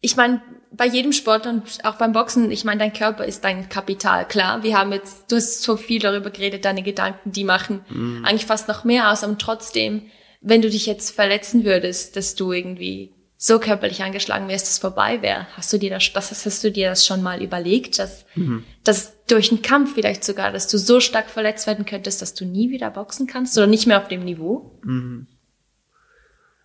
[0.00, 3.68] ich meine, bei jedem Sport und auch beim Boxen, ich meine, dein Körper ist dein
[3.68, 4.62] Kapital, klar.
[4.62, 8.24] Wir haben jetzt, du hast so viel darüber geredet, deine Gedanken, die machen Mhm.
[8.24, 12.52] eigentlich fast noch mehr aus, aber trotzdem, wenn du dich jetzt verletzen würdest, dass du
[12.52, 16.64] irgendwie so körperlich angeschlagen wärst, dass es vorbei wäre, hast du dir das, das hast
[16.64, 18.64] du dir das schon mal überlegt, dass, Mhm.
[18.82, 22.46] dass durch einen Kampf vielleicht sogar, dass du so stark verletzt werden könntest, dass du
[22.46, 24.80] nie wieder boxen kannst oder nicht mehr auf dem Niveau?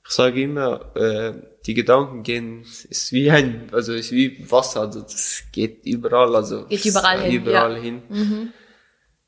[0.07, 1.33] Ich sage immer, äh,
[1.65, 6.65] die Gedanken gehen, ist wie ein, also ist wie Wasser, also das geht überall, also
[6.65, 7.79] Geht überall hin, überall ja.
[7.79, 7.83] Mhm.
[7.83, 8.53] hin.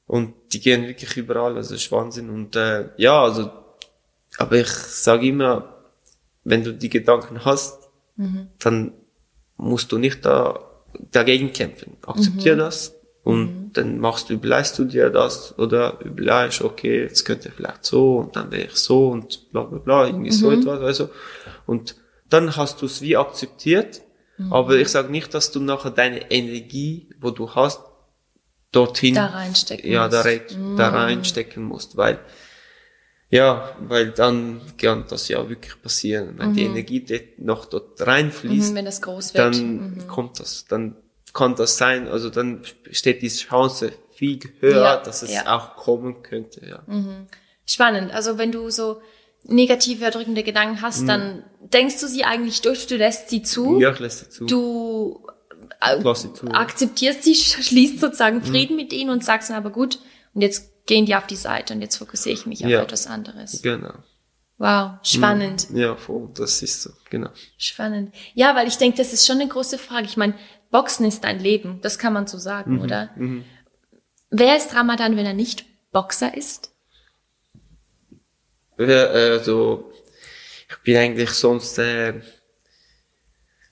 [0.06, 2.30] Und die gehen wirklich überall, also ist Wahnsinn.
[2.30, 3.52] Und äh, ja, also,
[4.38, 5.83] aber ich sage immer,
[6.44, 8.48] wenn du die Gedanken hast, Mhm.
[8.60, 8.92] dann
[9.58, 10.60] musst du nicht da
[11.12, 11.98] dagegen kämpfen.
[12.06, 12.60] Akzeptier Mhm.
[12.60, 17.84] das und dann machst du, überleist du dir das oder überleist, okay, jetzt könnte vielleicht
[17.86, 20.60] so und dann wäre ich so und bla bla bla, irgendwie so Mhm.
[20.60, 21.10] etwas, also
[21.66, 21.96] und
[22.30, 24.02] dann hast du es wie akzeptiert,
[24.38, 24.54] Mhm.
[24.54, 27.82] aber ich sage nicht, dass du nachher deine Energie, wo du hast,
[28.72, 30.28] dorthin Da reinstecken ja, da, musst.
[30.28, 30.42] rein,
[30.78, 32.20] da reinstecken musst, weil
[33.34, 36.36] ja, weil dann kann das ja wirklich passieren.
[36.38, 37.04] Wenn die Energie
[37.38, 39.44] noch dort reinfließt, Mhm, wenn das groß wird.
[39.44, 40.96] dann kommt das, dann
[41.34, 45.56] kann das sein, also dann steht die Chance viel höher, Ja, dass es ja.
[45.58, 46.84] auch kommen könnte, ja.
[47.66, 48.14] Spannend.
[48.14, 49.02] Also wenn du so
[49.46, 53.92] negative, erdrückende Gedanken hast, dann denkst du sie eigentlich durch, du lässt sie zu, Ja,
[53.92, 54.46] ich lasse zu.
[54.46, 55.26] du
[55.82, 56.48] äh, sie zu.
[56.50, 60.00] akzeptierst sie, sch- schließt sozusagen Frieden mit ihnen und sagst dann aber gut,
[60.34, 62.82] und jetzt gehen die auf die Seite und jetzt fokussiere ich mich auf Ja.
[62.82, 63.62] etwas anderes.
[63.62, 63.94] Genau.
[64.58, 65.68] Wow, spannend.
[65.74, 67.30] Ja, voll, das ist so, genau.
[67.58, 68.14] Spannend.
[68.34, 70.06] Ja, weil ich denke, das ist schon eine große Frage.
[70.06, 70.36] Ich meine,
[70.72, 73.10] Boxen ist dein Leben, das kann man so sagen, oder?
[74.30, 76.72] Wer ist Ramadan, wenn er nicht Boxer ist?
[78.78, 79.92] Ja, also,
[80.70, 82.22] ich bin eigentlich sonst äh,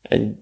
[0.10, 0.38] ein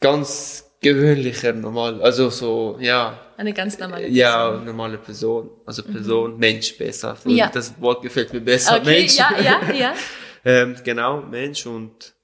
[0.00, 6.76] ganz gewöhnlicher, normal, also so, ja, Eine ganz normale ja, normale Person, also Person, Mensch
[6.76, 7.16] besser.
[7.24, 7.30] Mhm.
[7.30, 7.50] Ja.
[7.52, 9.16] Das Wort gefällt mir besser, Okay, Mensch.
[9.16, 9.94] ja, ja, ja.
[10.44, 12.14] ähm, genau, Mensch und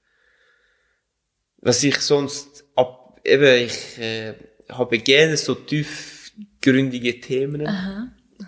[1.57, 4.35] was ich sonst ab, eben, ich äh,
[4.69, 7.67] habe gerne so tiefgründige Themen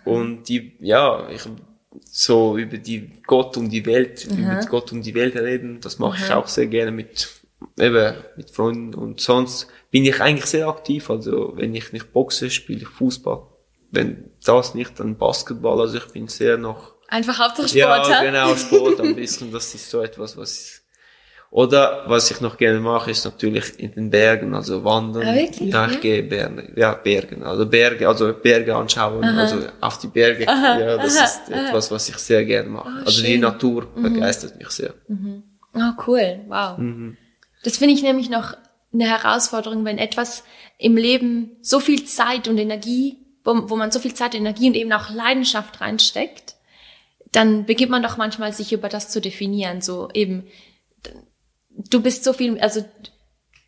[0.05, 1.41] und die, ja, ich
[2.05, 6.23] so über die Gott und die Welt, über Gott und die Welt reden, das mache
[6.23, 7.42] ich auch sehr gerne mit
[7.79, 12.49] eben mit Freunden und sonst bin ich eigentlich sehr aktiv, also wenn ich nicht boxe,
[12.49, 13.43] spiele ich Fußball.
[13.91, 18.25] Wenn das nicht, dann Basketball, also ich bin sehr noch Einfach Hauptsache ja, Sport, hä?
[18.25, 19.51] genau, Sport ein bisschen.
[19.51, 20.81] Das ist so etwas, was ich,
[21.51, 25.27] oder was ich noch gerne mache, ist natürlich in den Bergen, also wandern.
[25.27, 25.71] Ah, wirklich?
[25.71, 25.99] Ja, ich Ja?
[25.99, 30.45] gehe Berge, ja, Bergen, also Berge, also Berge anschauen, also auf die Berge.
[30.45, 32.89] ja, das ist etwas, was ich sehr gerne mache.
[33.05, 33.41] also die schön.
[33.41, 34.95] Natur begeistert mich sehr.
[35.75, 36.39] Oh, cool.
[36.47, 36.79] Wow.
[36.79, 37.17] Mhm.
[37.63, 38.55] Das finde ich nämlich noch
[38.93, 40.43] eine Herausforderung, wenn etwas
[40.77, 44.75] im Leben so viel Zeit und Energie, wo, wo man so viel Zeit, Energie und
[44.75, 46.55] eben auch Leidenschaft reinsteckt,
[47.31, 49.81] dann beginnt man doch manchmal sich über das zu definieren.
[49.81, 50.47] So eben,
[51.69, 52.85] du bist so viel, also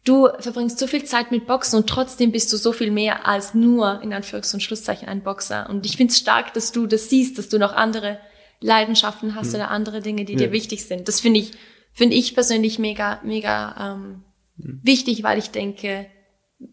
[0.04, 3.56] du verbringst so viel Zeit mit Boxen und trotzdem bist du so viel mehr als
[3.56, 5.68] nur, in Anführungs- und Schlusszeichen, ein Boxer.
[5.70, 8.20] Und ich finde es stark, dass du das siehst, dass du noch andere
[8.62, 11.08] Leidenschaften hast oder andere Dinge, die dir wichtig sind.
[11.08, 11.52] Das finde ich,
[11.96, 14.24] finde ich persönlich mega, mega ähm,
[14.58, 16.06] wichtig, weil ich denke,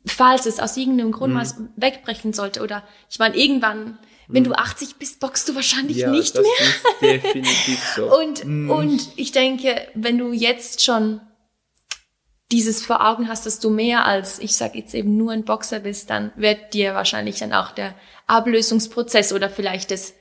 [0.04, 4.96] falls es aus irgendeinem Grund mal wegbrechen sollte oder ich meine, irgendwann, wenn du 80
[4.96, 6.68] bist, boxst du wahrscheinlich Ja, nicht das mehr.
[6.68, 8.18] ist definitiv so.
[8.18, 11.20] Und, und ich denke, wenn du jetzt schon
[12.50, 15.80] dieses vor Augen hast, dass du mehr als, ich sag jetzt eben nur ein Boxer
[15.80, 17.94] bist, dann wird dir wahrscheinlich dann auch der
[18.26, 20.14] Ablösungsprozess oder vielleicht das,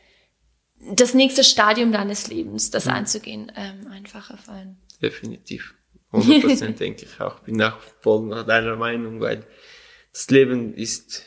[0.93, 4.77] das nächste Stadium deines Lebens, das einzugehen, ähm, einfacher fallen.
[5.01, 5.73] Definitiv.
[6.13, 7.39] 100% denke ich auch.
[7.39, 9.45] Bin auch voll nach deiner Meinung, weil
[10.11, 11.23] das Leben ist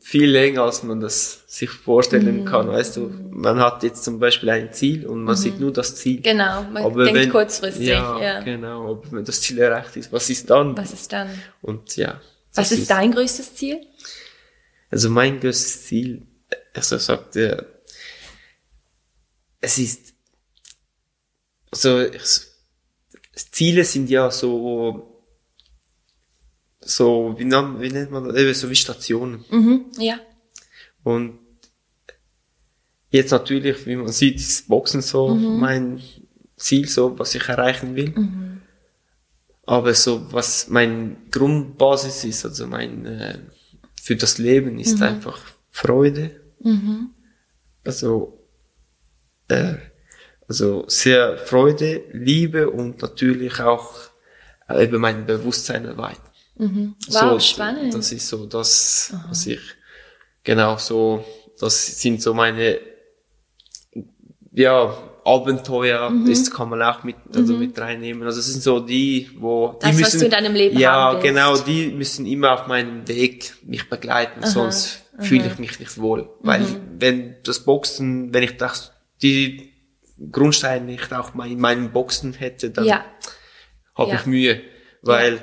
[0.00, 2.68] viel länger, als man das sich vorstellen kann.
[2.68, 6.20] Weißt du, man hat jetzt zum Beispiel ein Ziel und man sieht nur das Ziel.
[6.20, 8.40] Genau, man Aber denkt wenn- kurzfristig, Ja, ja.
[8.42, 8.90] genau.
[8.92, 10.76] Aber wenn das Ziel erreicht ist, was ist dann?
[10.76, 11.28] Was ist dann?
[11.62, 12.20] Und ja.
[12.54, 13.80] Was das ist dein größtes Ziel?
[14.90, 16.22] Also mein größtes Ziel,
[16.72, 17.66] also sagt er,
[19.60, 20.14] es ist,
[21.72, 22.22] also ich,
[23.36, 25.22] Ziele sind ja so,
[26.80, 29.44] so, wie, nennt- wie nennt man das, eben so wie Stationen.
[29.50, 30.18] Mhm, ja.
[31.02, 31.38] Und
[33.10, 36.02] jetzt natürlich, wie man sieht, ist Boxen so mein
[36.56, 38.12] Ziel, so was ich erreichen will.
[39.64, 43.38] Aber so was mein Grundbasis ist, also mein äh,
[44.00, 46.40] für das Leben ist einfach Freude.
[47.84, 48.38] Also
[49.48, 49.74] äh,
[50.48, 53.94] also sehr Freude, Liebe und natürlich auch
[54.68, 56.22] äh, eben mein Bewusstsein erweitern.
[57.10, 57.92] Wow, spannend.
[57.94, 59.60] Das ist so das, was ich
[60.42, 61.24] genau so,
[61.60, 62.78] das sind so meine
[64.52, 66.28] ja Abenteuer, Mhm.
[66.28, 68.22] das kann man auch mit also mit reinnehmen.
[68.22, 71.14] Also es sind so die, wo die Das, was müssen du in deinem Leben ja
[71.20, 76.28] genau, die müssen immer auf meinem Weg mich begleiten, sonst fühle ich mich nicht wohl,
[76.40, 76.76] weil Mhm.
[76.98, 79.72] wenn das Boxen, wenn ich das die
[80.32, 83.04] Grundsteine nicht auch mal in meinem Boxen hätte, dann Ja.
[83.94, 84.16] habe Ja.
[84.16, 84.60] ich Mühe,
[85.02, 85.42] weil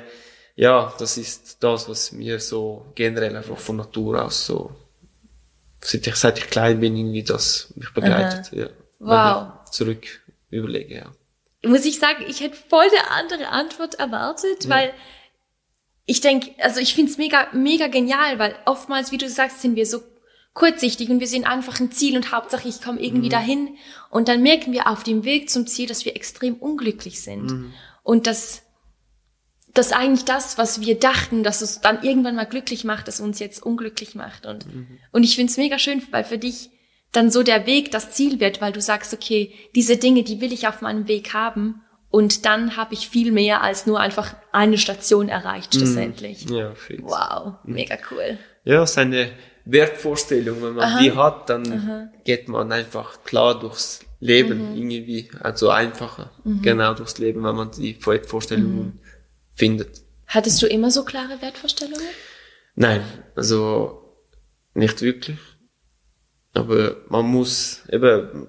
[0.56, 0.92] ja.
[0.98, 4.74] das ist das, was mir so generell einfach von Natur aus so
[5.80, 8.52] seit ich, seit ich klein bin irgendwie das mich begleitet.
[8.52, 8.68] Ja.
[8.98, 9.52] Wow.
[9.66, 10.06] ich zurück
[10.50, 11.68] überlege, ja.
[11.68, 14.94] muss ich sagen, ich hätte voll eine andere Antwort erwartet, weil
[16.06, 19.86] ich denke, also ich find's mega, mega genial, weil oftmals, wie du sagst, sind wir
[19.86, 20.02] so
[20.54, 23.76] kurzsichtig und wir sehen einfach ein Ziel und Hauptsache ich komme irgendwie dahin.
[24.10, 27.72] Und dann merken wir auf dem Weg zum Ziel, dass wir extrem unglücklich sind.
[28.02, 28.62] Und dass
[29.74, 33.40] dass eigentlich das, was wir dachten, dass es dann irgendwann mal glücklich macht, dass uns
[33.40, 34.46] jetzt unglücklich macht.
[34.46, 34.66] Und
[35.10, 36.70] und ich find's mega schön, weil für dich
[37.10, 40.52] dann so der Weg das Ziel wird, weil du sagst, okay, diese Dinge, die will
[40.52, 41.80] ich auf meinem Weg haben.
[42.10, 46.48] Und dann habe ich viel mehr als nur einfach eine Station erreicht schlussendlich.
[46.48, 47.02] Ja, fix.
[47.02, 48.38] Wow, mega cool.
[48.62, 49.32] Ja, seine
[49.64, 56.30] Wertvorstellung, wenn man die hat, dann geht man einfach klar durchs Leben irgendwie, also einfacher,
[56.62, 59.00] genau durchs Leben, wenn man die Wertvorstellungen
[59.54, 60.02] findet.
[60.26, 62.06] Hattest du immer so klare Wertvorstellungen?
[62.74, 63.02] Nein,
[63.36, 64.02] also
[64.74, 65.38] nicht wirklich.
[66.52, 68.46] Aber man muss eben,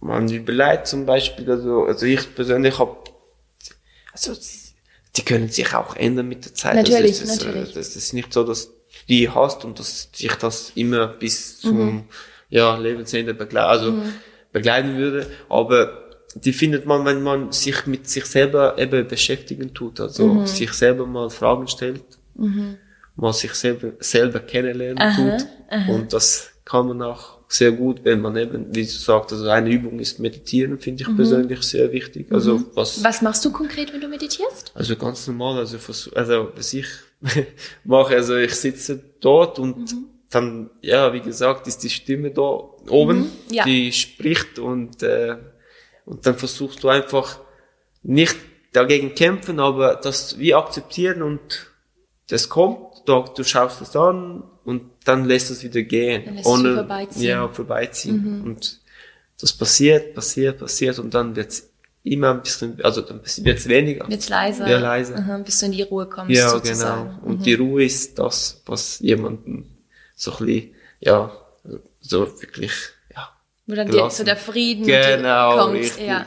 [0.00, 2.96] man überlegt zum Beispiel, also, also ich persönlich habe,
[4.12, 4.34] also
[5.16, 6.74] die können sich auch ändern mit der Zeit.
[6.76, 7.72] Natürlich, also, es ist, äh, natürlich.
[7.74, 8.70] Das ist nicht so, dass
[9.08, 12.04] die hast und dass sich das immer bis zum Mhm.
[12.50, 13.92] ja, Lebensende begleiten, also
[14.52, 15.26] begleiten würde.
[15.48, 16.02] Aber
[16.34, 20.46] die findet man, wenn man sich mit sich selber eben beschäftigen tut, also Mhm.
[20.46, 22.04] sich selber mal Fragen stellt
[23.16, 25.46] man sich selber, selber kennenlernen tut.
[25.88, 29.70] Und das kann man auch sehr gut, wenn man eben, wie du sagst, also eine
[29.70, 32.32] Übung ist Meditieren, finde ich persönlich sehr wichtig.
[32.32, 34.72] Also was, Was machst du konkret, wenn du meditierst?
[34.74, 35.78] also ganz normal, also
[36.14, 36.86] also was ich
[37.84, 39.94] mache, also ich sitze dort und
[40.30, 43.64] dann, ja, wie gesagt, ist die Stimme da oben, ja.
[43.64, 45.36] die spricht und äh,
[46.06, 47.40] und dann versuchst du einfach
[48.02, 48.36] nicht
[48.72, 51.72] dagegen kämpfen, aber das wie akzeptieren und
[52.28, 56.24] das kommt, du, du schaust es an und dann lässt es wieder gehen.
[56.24, 57.22] Dann lässt es wie vorbeiziehen.
[57.22, 57.28] Mhm.
[57.28, 58.42] Ja, vorbeiziehen.
[58.44, 58.80] Und
[59.40, 61.70] das passiert, passiert, passiert und dann wird's
[62.02, 64.08] immer ein bisschen, also dann wird's weniger.
[64.08, 64.68] Wird's leiser.
[64.68, 65.16] Ja, leiser.
[65.18, 67.10] Aha, bis du in die Ruhe kommst, Ja, sozusagen.
[67.16, 67.26] genau.
[67.26, 69.76] Und die Ruhe ist das, was jemanden
[70.14, 71.32] so ein bisschen, ja,
[72.00, 72.72] so wirklich,
[73.14, 73.28] ja,
[73.66, 75.74] Wo dann dir so der Frieden genau, kommt.
[75.78, 76.26] richtig, Ja.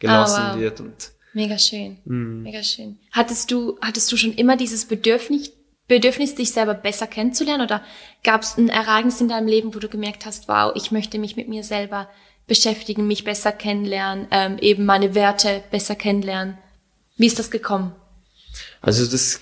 [0.00, 0.60] gelassen Ah, wow.
[0.60, 1.98] wird und Mega schön.
[2.06, 2.42] Mhm.
[2.42, 2.98] Mega schön.
[3.12, 5.52] Hattest du, hattest du schon immer dieses Bedürfnis,
[5.90, 7.66] Bedürfnis, dich selber besser kennenzulernen?
[7.66, 7.82] Oder
[8.24, 11.36] gab es ein Ereignis in deinem Leben, wo du gemerkt hast, wow, ich möchte mich
[11.36, 12.08] mit mir selber
[12.46, 16.58] beschäftigen, mich besser kennenlernen, ähm, eben meine Werte besser kennenlernen?
[17.16, 17.94] Wie ist das gekommen?
[18.80, 19.40] Also das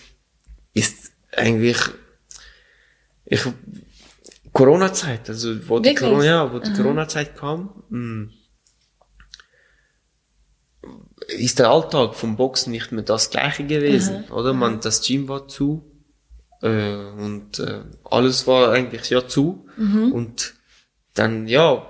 [0.73, 1.79] ist eigentlich
[3.27, 3.43] ich
[4.53, 5.95] Corona-Zeit, also wo die?
[5.95, 8.31] Corona, ja, wo die Corona-Zeit kam, mh,
[11.29, 14.55] ist der Alltag vom Boxen nicht mehr das gleiche gewesen, oder?
[14.55, 15.88] Man, das Gym war zu
[16.63, 16.95] äh,
[17.25, 19.67] und äh, alles war eigentlich ja zu.
[20.13, 20.55] Und
[21.15, 21.83] dann ja,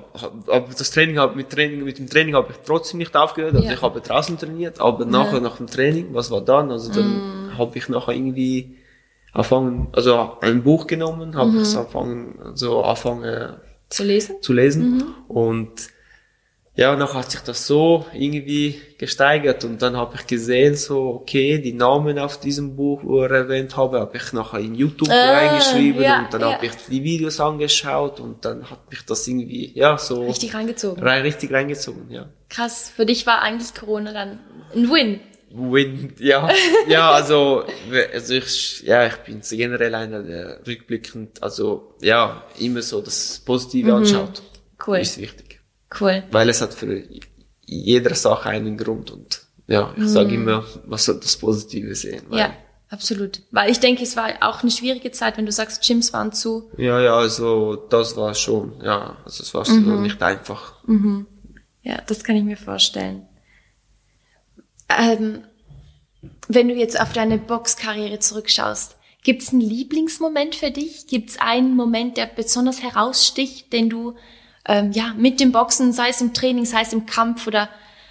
[0.46, 3.66] aber das Training hab, mit Training mit dem Training habe ich trotzdem nicht aufgehört, also
[3.66, 3.74] Ja.
[3.74, 6.70] ich habe draußen trainiert, aber nachher nach dem Training, was war dann?
[6.70, 8.76] Also dann habe ich nachher irgendwie
[9.33, 13.57] anfangen, also ein Buch genommen, habe ich anfangen, so anfangen
[13.90, 14.37] Zu lesen?
[14.40, 15.04] zu lesen.
[15.28, 15.88] Und
[16.79, 21.59] ja, nachher hat sich das so irgendwie gesteigert und dann habe ich gesehen, so, okay,
[21.59, 25.33] die Namen auf diesem Buch, wo er erwähnt habe, habe ich nachher in YouTube Ah,
[25.33, 26.53] reingeschrieben ja, und dann ja.
[26.53, 31.03] habe ich die Videos angeschaut und dann hat mich das irgendwie, ja, so Richtig reingezogen.
[31.03, 32.29] rein, richtig reingezogen, ja.
[32.49, 32.93] Krass.
[32.95, 34.38] Für dich war eigentlich Corona dann
[34.73, 35.19] ein Win.
[35.51, 36.49] Win, ja,
[36.87, 37.64] ja, also,
[38.14, 43.93] also ich, ja, ich bin generell einer, der rückblickend, also, ja, immer so das Positive
[43.93, 44.43] anschaut.
[44.87, 44.99] Cool.
[44.99, 45.58] Ist wichtig.
[46.01, 46.22] Cool.
[46.31, 47.03] Weil es hat für
[47.64, 52.22] jeder Sache einen Grund und, ja, ich sage immer, man soll das Positive sehen.
[52.31, 52.55] Ja,
[52.88, 53.42] absolut.
[53.51, 56.70] Weil ich denke, es war auch eine schwierige Zeit, wenn du sagst, Gyms waren zu.
[56.77, 60.74] ja, ja, also, das war schon, ja, also, es war so nicht einfach.
[61.83, 63.27] Ja, das kann ich mir vorstellen.
[64.88, 65.44] Ähm,
[66.48, 71.07] wenn du jetzt auf deine Boxkarriere zurückschaust, gibt es einen Lieblingsmoment für dich?
[71.07, 74.16] Gibt es einen Moment, der besonders heraussticht, den du
[74.68, 77.68] ähm, ja mit dem Boxen, sei es im Training, sei es im Kampf oder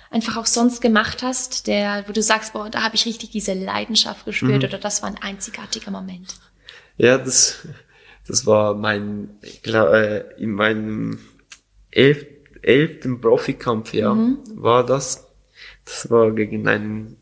[0.10, 3.54] einfach auch sonst gemacht hast, der, wo du sagst, boah, da habe ich richtig diese
[3.54, 6.36] Leidenschaft gespürt oder das war ein einzigartiger Moment.
[6.98, 7.68] Ja, das,
[8.28, 11.20] das war mein, ich glaub, äh, in meinem
[11.92, 12.26] elf,
[12.62, 14.16] elften Profikampf, ja,
[14.56, 15.28] war das.
[15.86, 17.18] Das war gegen einen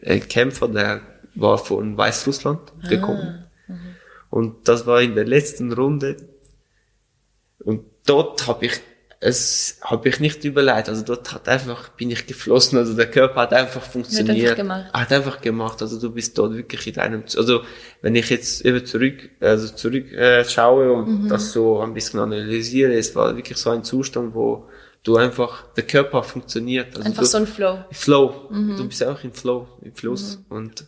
[0.00, 1.02] äh, Kämpfer, der
[1.34, 3.44] war von Weißrussland gekommen.
[4.30, 6.16] Und das war in der letzten Runde.
[7.58, 8.80] Und dort habe ich
[9.18, 10.90] es habe ich nicht überlegt.
[10.90, 12.76] Also dort hat einfach bin ich geflossen.
[12.78, 14.56] Also der Körper hat einfach funktioniert.
[14.56, 14.92] gemacht.
[14.92, 15.80] Hat einfach gemacht.
[15.80, 17.24] Also du bist dort wirklich in deinem.
[17.34, 17.62] Also
[18.02, 21.28] wenn ich jetzt eben zurück also zurück äh, schaue und Mhm.
[21.28, 24.68] das so ein bisschen analysiere, es war wirklich so ein Zustand, wo
[25.02, 26.94] du einfach der Körper funktioniert.
[26.94, 27.84] Also Einfach du, so ein Flow.
[27.92, 28.48] Flow.
[28.50, 28.76] Mhm.
[28.76, 30.40] Du bist auch im Flow, im Fluss.
[30.50, 30.84] Und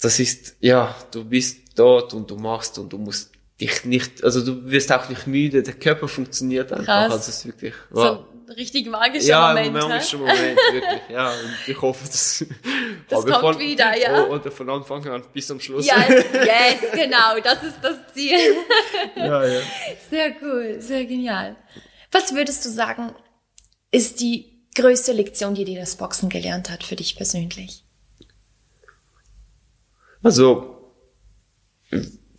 [0.00, 4.44] das ist, ja, du bist dort und du machst und du musst dich nicht, also
[4.44, 6.86] du wirst auch nicht müde, der Körper funktioniert einfach.
[6.86, 7.12] Krass.
[7.12, 8.24] Also es ist wirklich, So wow.
[8.48, 9.76] ein richtig magischer ja, Moment.
[9.76, 9.88] ein hä?
[9.88, 11.00] magischer Moment, wirklich.
[11.08, 12.44] Ja, und ich hoffe, dass
[13.08, 14.26] Das kommt wieder, ja.
[14.26, 15.86] Oder von Anfang an bis zum Schluss.
[15.86, 18.56] Ja, yes, genau, das ist das Ziel.
[19.16, 19.60] ja, ja.
[20.10, 21.56] Sehr cool, sehr genial.
[22.10, 23.12] Was würdest du sagen,
[23.92, 27.84] ist die größte Lektion, die dir das Boxen gelernt hat für dich persönlich?
[30.24, 30.92] Also,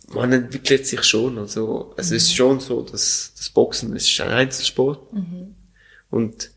[0.08, 1.38] man entwickelt sich schon.
[1.38, 5.12] Also, es ist schon so, dass das Boxen es ist ein Einzelsport.
[6.10, 6.50] Und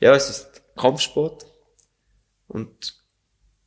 [0.00, 1.46] ja, es ist Kampfsport.
[2.48, 2.94] Und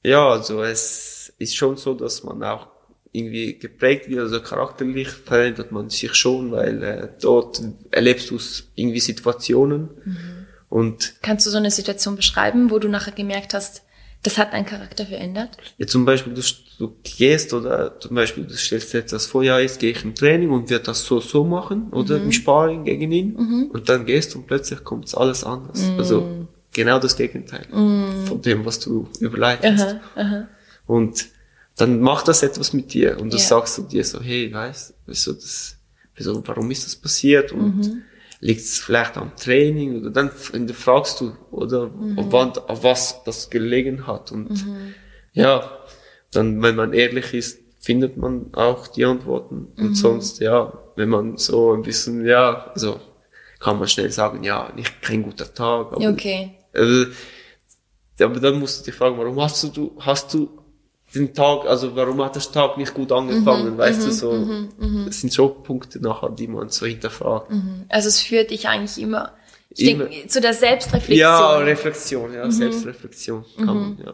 [0.03, 2.67] ja, also es ist schon so, dass man auch
[3.11, 7.61] irgendwie geprägt wird, also charakterlich verändert man sich schon, weil äh, dort
[7.91, 8.37] erlebst du
[8.75, 9.89] irgendwie Situationen
[10.69, 13.81] und Kannst du so eine Situation beschreiben, wo du nachher gemerkt hast,
[14.23, 15.57] das hat deinen Charakter verändert?
[15.77, 16.41] Ja, zum Beispiel, du,
[16.77, 20.13] du gehst oder zum Beispiel, du stellst dir das vor, ja, jetzt gehe ich im
[20.15, 24.33] Training und wird das so, so machen oder im Sparring gegen ihn und dann gehst
[24.33, 25.93] du und plötzlich kommt alles anders.
[25.97, 26.27] Also
[26.73, 27.65] genau das Gegenteil
[28.25, 29.97] von dem, was du überlegt hast.
[30.85, 31.27] Und
[31.77, 33.43] dann macht das etwas mit dir und du Ja.
[33.43, 35.77] sagst du dir so, hey, weißt, wieso das,
[36.15, 38.01] wieso, warum ist das passiert und Mhm.
[38.39, 42.17] Liegt es vielleicht am Training oder dann fragst du oder Mhm.
[42.17, 44.65] auf, wann, auf was das gelegen hat und
[45.33, 45.69] ja,
[46.31, 49.85] dann wenn man ehrlich ist, findet man auch die Antworten Mhm.
[49.85, 52.99] und sonst ja, wenn man so ein bisschen ja, also
[53.59, 56.51] kann man schnell sagen, ja, nicht kein guter Tag, aber Okay.
[56.73, 57.07] also,
[58.21, 60.58] aber dann musst du dich fragen, warum hast du hast du
[61.13, 64.67] den Tag, also warum hat der Tag nicht gut angefangen, weißt du, so,
[65.05, 67.51] das sind schon Punkte nachher, die man so hinterfragt.
[67.89, 69.33] Also es führt dich eigentlich immer,
[69.75, 70.05] Immer.
[70.05, 71.17] denke, zu der Selbstreflexion.
[71.19, 74.13] Ja, Reflexion, ja, Selbstreflexion kann man, ja.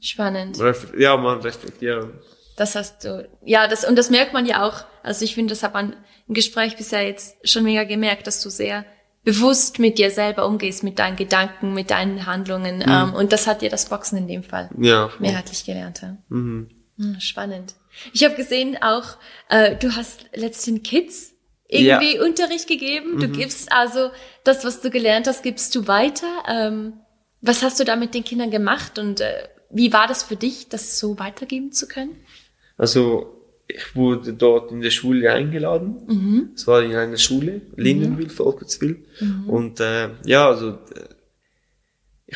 [0.00, 0.60] Spannend.
[0.60, 2.08] Ref ja, man reflektiert.
[2.56, 4.84] Das hast du, ja, das, und das merkt man ja auch.
[5.02, 5.96] Also ich finde, das hat man
[6.28, 8.84] im Gespräch bisher jetzt schon mega gemerkt, dass du sehr
[9.24, 12.78] bewusst mit dir selber umgehst, mit deinen Gedanken, mit deinen Handlungen.
[12.78, 12.88] Mhm.
[12.88, 16.02] Ähm, und das hat dir das Boxen in dem Fall Ja, mehrheitlich gelernt.
[16.02, 16.16] Ja.
[16.28, 16.70] mhm.
[16.98, 17.74] Hm, Spannend.
[18.12, 19.16] Ich habe gesehen auch,
[19.48, 21.32] äh, du hast letzten Kids
[21.68, 23.14] irgendwie Unterricht gegeben.
[23.14, 23.20] Mhm.
[23.20, 24.10] Du gibst also
[24.44, 26.26] das, was du gelernt hast, gibst du weiter.
[26.48, 26.94] Ähm,
[27.40, 30.68] was hast du da mit den Kindern gemacht und äh, wie war das für dich,
[30.68, 32.16] das so weitergeben zu können?
[32.76, 36.52] Also, ich wurde dort in der Schule eingeladen.
[36.54, 39.04] Es war in einer Schule, Lindenwil, Volkertswil.
[39.46, 40.70] Und äh, ja, also
[42.26, 42.34] äh,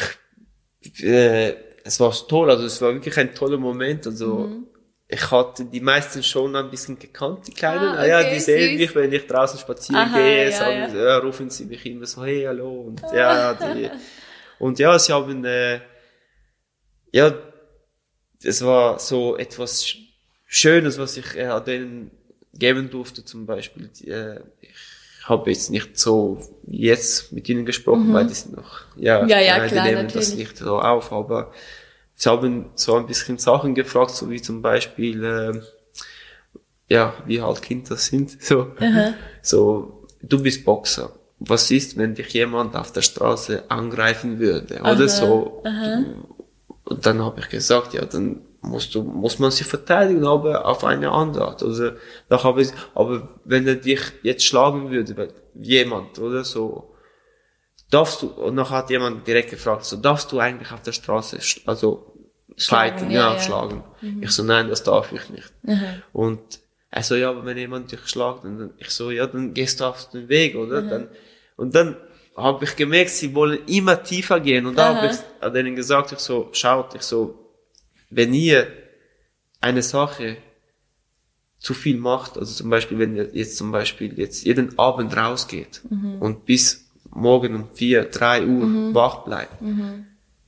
[0.81, 4.07] ich, äh, es war toll, also es war wirklich ein toller Moment.
[4.07, 4.51] Also
[5.09, 7.85] ich hatte die meisten schon ein bisschen gekannt, die Kleinen.
[7.91, 8.81] Ah, Ah, ja, okay, die sehen süß.
[8.81, 11.05] mich, wenn ich draußen spazieren Aha, gehe, ja, sagen, ja.
[11.05, 12.81] ja, rufen sie mich immer so, hey, hallo.
[12.83, 13.91] Und ja, die,
[14.59, 15.81] und ja, sie haben äh,
[17.13, 17.33] ja,
[18.43, 19.87] es war so etwas
[20.47, 22.11] Schönes, was ich äh, denen
[22.55, 23.91] geben durfte, zum Beispiel.
[24.07, 29.23] Äh, ich habe jetzt nicht so jetzt mit ihnen gesprochen, weil die sind noch, ja,
[29.23, 29.29] Mhm.
[29.29, 30.49] Ja, ja, klar, die nehmen das natürlich.
[30.49, 31.53] nicht so auf, aber
[32.15, 35.61] sie haben so ein bisschen Sachen gefragt, so wie zum Beispiel, äh,
[36.89, 38.73] ja, wie halt Kinder sind, so,
[39.43, 41.11] so, du bist Boxer.
[41.39, 45.63] Was ist, wenn dich jemand auf der Straße angreifen würde, oder so?
[46.85, 50.85] Und dann habe ich gesagt, ja, dann musst du, muss man sich verteidigen, aber auf
[50.85, 51.63] eine andere Art.
[51.63, 51.93] Also,
[52.29, 56.95] da habe ich, aber wenn er dich jetzt schlagen würde, jemand, oder so,
[57.91, 61.39] darfst du, und noch hat jemand direkt gefragt, so, darfst du eigentlich auf der Straße,
[61.67, 62.13] also,
[62.59, 63.35] Schlagen, fighten, ja, ja, ja.
[63.35, 63.41] Mhm.
[63.43, 63.85] schlagen.
[64.23, 65.53] Ich so, nein, das darf ich nicht.
[66.13, 66.41] Und
[66.91, 69.81] er so, ja, aber wenn jemand dich schlagt, und dann, ich so, ja, dann gehst
[69.81, 70.81] du auf den Weg, oder?
[70.83, 71.09] Dann,
[71.57, 71.97] und dann
[72.37, 74.67] habe ich gemerkt, sie wollen immer tiefer gehen.
[74.67, 77.46] Und da habe ich denen gesagt, ich so, schaut, ich so,
[78.11, 78.67] wenn ihr
[79.61, 80.37] eine Sache
[81.59, 85.81] zu viel macht, also zum Beispiel, wenn ihr jetzt zum Beispiel jetzt jeden Abend rausgeht
[86.21, 89.61] und bis morgen um vier, drei Uhr wach bleibt.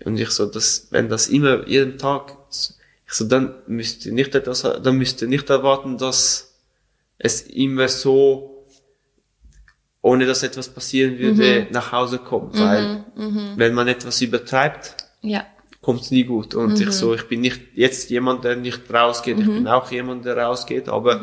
[0.05, 4.35] Und ich so, das, wenn das immer jeden Tag, ich so, dann müsst ihr nicht
[4.35, 6.55] etwas, dann müsst ihr nicht erwarten, dass
[7.19, 8.67] es immer so,
[10.03, 13.05] ohne dass etwas passieren würde, nach Hause kommt, weil,
[13.57, 15.47] wenn man etwas übertreibt, Ja.
[15.89, 16.55] Kommt's nie gut.
[16.55, 20.27] Und ich so, ich bin nicht jetzt jemand, der nicht rausgeht, ich bin auch jemand,
[20.27, 21.23] der rausgeht, aber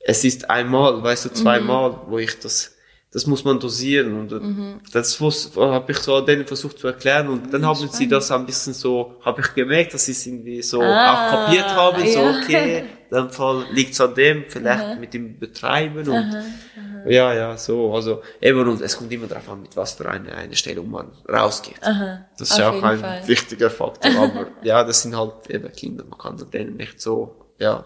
[0.00, 2.74] es ist einmal, weißt du, zweimal, wo ich das,
[3.12, 4.14] das muss man dosieren.
[4.18, 4.28] Und
[4.92, 7.28] das habe ich so denen versucht zu erklären.
[7.28, 10.60] Und dann haben sie das ein bisschen so, habe ich gemerkt, dass sie es irgendwie
[10.60, 12.36] so Ah, auch kapiert haben, so ja.
[12.36, 16.36] okay, in dem Fall liegt's an dem, vielleicht mit dem Betreiben und
[17.06, 20.32] ja, ja, so, also eben und es kommt immer darauf an, mit was für eine,
[20.34, 21.80] eine Stellung man rausgeht.
[22.38, 23.26] Das ist auch ein Fall.
[23.28, 27.84] wichtiger Faktor, aber ja, das sind halt eben Kinder, man kann denen nicht so, ja.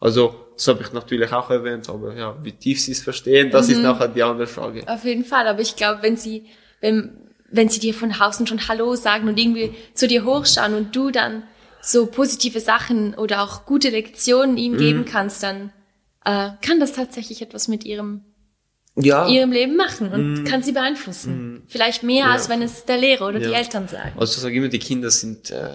[0.00, 3.66] Also, das habe ich natürlich auch erwähnt, aber ja, wie tief sie es verstehen, das
[3.68, 3.74] Mhm.
[3.74, 4.84] ist nachher die andere Frage.
[4.86, 6.46] Auf jeden Fall, aber ich glaube, wenn sie,
[6.80, 7.18] wenn,
[7.50, 11.10] wenn sie dir von außen schon Hallo sagen und irgendwie zu dir hochschauen und du
[11.10, 11.42] dann
[11.80, 14.78] so positive Sachen oder auch gute Lektionen ihnen Mhm.
[14.78, 15.72] geben kannst, dann
[16.24, 18.22] äh, kann das tatsächlich etwas mit ihrem,
[19.00, 21.62] Ja, ihrem Leben machen und kann sie beeinflussen.
[21.68, 22.28] Vielleicht mehr, Mhm.
[22.30, 22.34] Ja.
[22.34, 23.58] als wenn es der Lehrer oder die Ja.
[23.58, 24.12] Eltern sagen.
[24.18, 25.68] also ich sage immer, die Kinder sind, äh,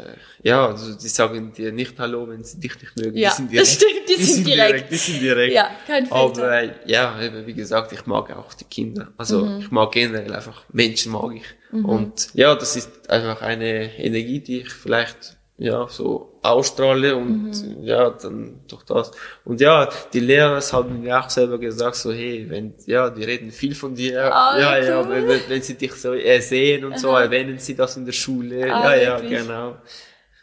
[0.44, 3.18] ja, also die sagen dir nicht Hallo, wenn sie dich nicht mögen.
[3.18, 4.92] Ja, die sind das stimmt, die sind direkt.
[4.92, 5.54] Die sind direkt.
[5.54, 6.16] Ja, kein Filter.
[6.16, 9.08] Aber äh, ja, eben, wie gesagt, ich mag auch die Kinder.
[9.18, 9.60] Also Mhm.
[9.60, 11.46] ich mag generell einfach Menschen mag ich.
[11.72, 17.84] Und ja, das ist einfach eine Energie, die ich vielleicht ja so ausstrahle und Mhm.
[17.84, 19.12] ja, dann durch das.
[19.46, 23.52] Und ja, die Lehrer haben mir auch selber gesagt, so hey, wenn, ja, die reden
[23.52, 24.34] viel von dir.
[24.34, 25.28] Ah, ja, wie ja, cool.
[25.28, 28.74] wenn, wenn, sie dich so äh, sehen und so, erwähnen sie das in der Schule.
[28.74, 29.40] Ah, ja, ja, wirklich?
[29.40, 29.78] genau.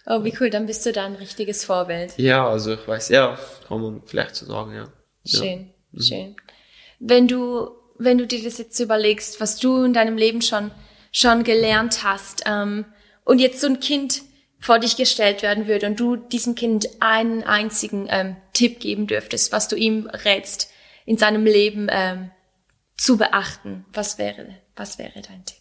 [0.07, 2.15] Oh, wie cool, dann bist du da ein richtiges Vorbild.
[2.17, 3.39] Ja, also ich weiß, ja,
[3.69, 4.89] kann man vielleicht so sagen, ja.
[5.25, 5.39] ja.
[5.39, 6.37] Schön, schön.
[6.99, 10.71] Wenn du, wenn du dir das jetzt überlegst, was du in deinem Leben schon,
[11.13, 12.87] schon gelernt hast, ähm,
[13.25, 14.23] und jetzt so ein Kind
[14.61, 19.53] vor dich gestellt werden würde und du diesem Kind einen einzigen ähm, Tipp geben dürftest,
[19.53, 20.71] was du ihm rätst,
[21.07, 22.31] in seinem Leben ähm,
[22.97, 25.57] zu beachten, was wäre, was wäre dein Tipp?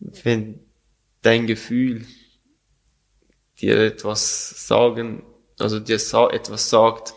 [0.00, 0.60] Wenn
[1.22, 2.06] dein Gefühl
[3.60, 5.24] dir etwas sagen,
[5.58, 7.14] also dir etwas sagt,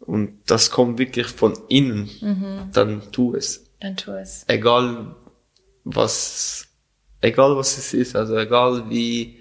[0.00, 2.70] und das kommt wirklich von innen, Mhm.
[2.74, 3.70] dann tu es.
[3.80, 4.44] Dann tu es.
[4.48, 5.16] Egal
[5.84, 6.68] was,
[7.24, 9.40] egal was es ist, also egal wie,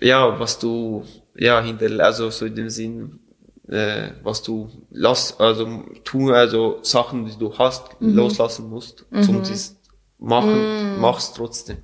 [0.00, 1.04] ja, was du,
[1.36, 3.20] ja, hinter, also so in dem Sinn,
[3.68, 8.14] äh, was du lass, also tu, also Sachen, die du hast, Mhm.
[8.14, 9.76] loslassen musst, zum dies
[10.18, 10.66] machen,
[11.00, 11.78] mach's trotzdem.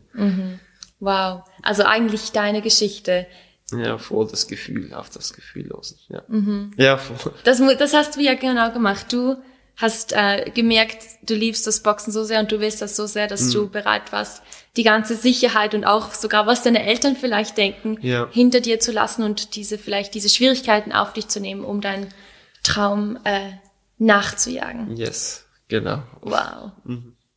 [1.00, 1.42] Wow.
[1.62, 3.26] Also eigentlich deine Geschichte.
[3.72, 6.22] Ja, voll das Gefühl, auf das Gefühl losen, ja.
[6.28, 6.72] Mhm.
[6.76, 7.32] Ja, voll.
[7.44, 9.12] Das, das hast du ja genau gemacht.
[9.12, 9.36] Du
[9.80, 13.26] hast äh, gemerkt, du liebst das Boxen so sehr und du willst das so sehr,
[13.26, 14.42] dass du bereit warst,
[14.76, 18.28] die ganze Sicherheit und auch sogar, was deine Eltern vielleicht denken, Ja.
[18.30, 22.08] hinter dir zu lassen und diese vielleicht diese Schwierigkeiten auf dich zu nehmen, um deinen
[22.62, 23.52] Traum äh,
[23.98, 24.96] nachzujagen.
[24.96, 26.02] Yes, genau.
[26.20, 26.72] Wow.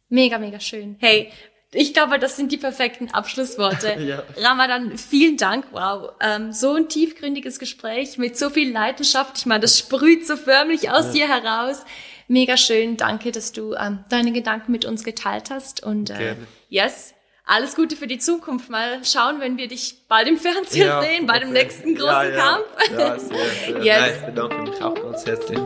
[0.09, 0.95] Mega, mega schön.
[0.99, 1.31] Hey,
[1.71, 3.95] ich glaube, das sind die perfekten Abschlussworte.
[3.99, 4.23] Ja.
[4.37, 5.65] Ramadan, vielen Dank.
[5.71, 6.11] Wow.
[6.21, 9.37] Ähm, so ein tiefgründiges Gespräch mit so viel Leidenschaft.
[9.37, 11.83] Ich meine, das sprüht so förmlich aus dir heraus.
[12.27, 12.97] Mega schön.
[12.97, 15.83] Danke, dass du ähm, deine Gedanken mit uns geteilt hast.
[15.83, 16.47] Und äh, Gerne.
[16.69, 17.13] yes,
[17.45, 18.69] alles Gute für die Zukunft.
[18.69, 21.59] Mal schauen, wenn wir dich bald im Fernsehen sehen, bei dem okay.
[21.59, 22.37] nächsten großen ja, ja.
[22.37, 22.65] Kampf.
[22.91, 23.83] Ja, sehr, sehr.
[23.83, 23.99] Yes.
[23.99, 25.59] Nein, ich bedanke mich auch ganz herzlich.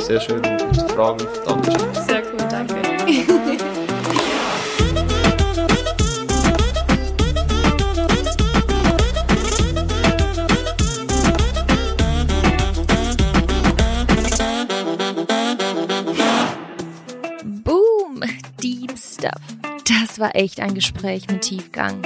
[0.00, 1.26] Sehr schön, gute Fragen.
[1.44, 1.94] Dankeschön.
[1.94, 3.56] Sehr cool, danke.
[20.18, 22.02] War echt ein Gespräch mit Tiefgang.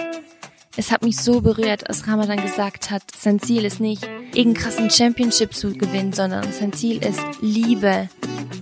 [0.76, 4.02] Es hat mich so berührt, als Ramadan gesagt hat, sein Ziel ist nicht,
[4.34, 8.08] irgendeinen krassen Championship zu gewinnen, sondern sein Ziel ist Liebe,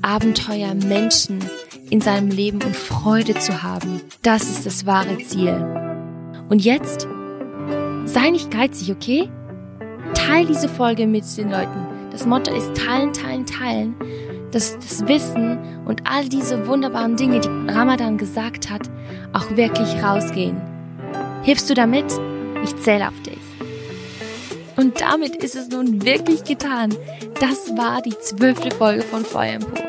[0.03, 1.39] Abenteuer, Menschen
[1.91, 4.03] in seinem Leben und Freude zu haben.
[4.23, 5.55] Das ist das wahre Ziel.
[6.49, 7.07] Und jetzt,
[8.05, 9.31] sei nicht geizig, okay?
[10.15, 11.87] Teil diese Folge mit den Leuten.
[12.11, 13.95] Das Motto ist teilen, teilen, teilen.
[14.53, 18.89] Dass das Wissen und all diese wunderbaren Dinge, die Ramadan gesagt hat,
[19.33, 20.61] auch wirklich rausgehen.
[21.43, 22.07] Hilfst du damit?
[22.65, 23.39] Ich zähle auf dich.
[24.77, 26.95] Und damit ist es nun wirklich getan.
[27.41, 29.83] Das war die zwölfte Folge von Feuer im Po.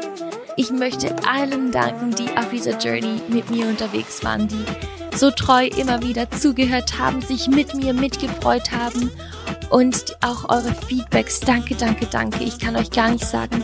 [0.57, 4.65] Ich möchte allen danken, die auf dieser Journey mit mir unterwegs waren, die
[5.15, 9.11] so treu immer wieder zugehört haben, sich mit mir mitgefreut haben
[9.69, 11.39] und auch eure Feedbacks.
[11.39, 12.43] Danke, danke, danke.
[12.43, 13.63] Ich kann euch gar nicht sagen,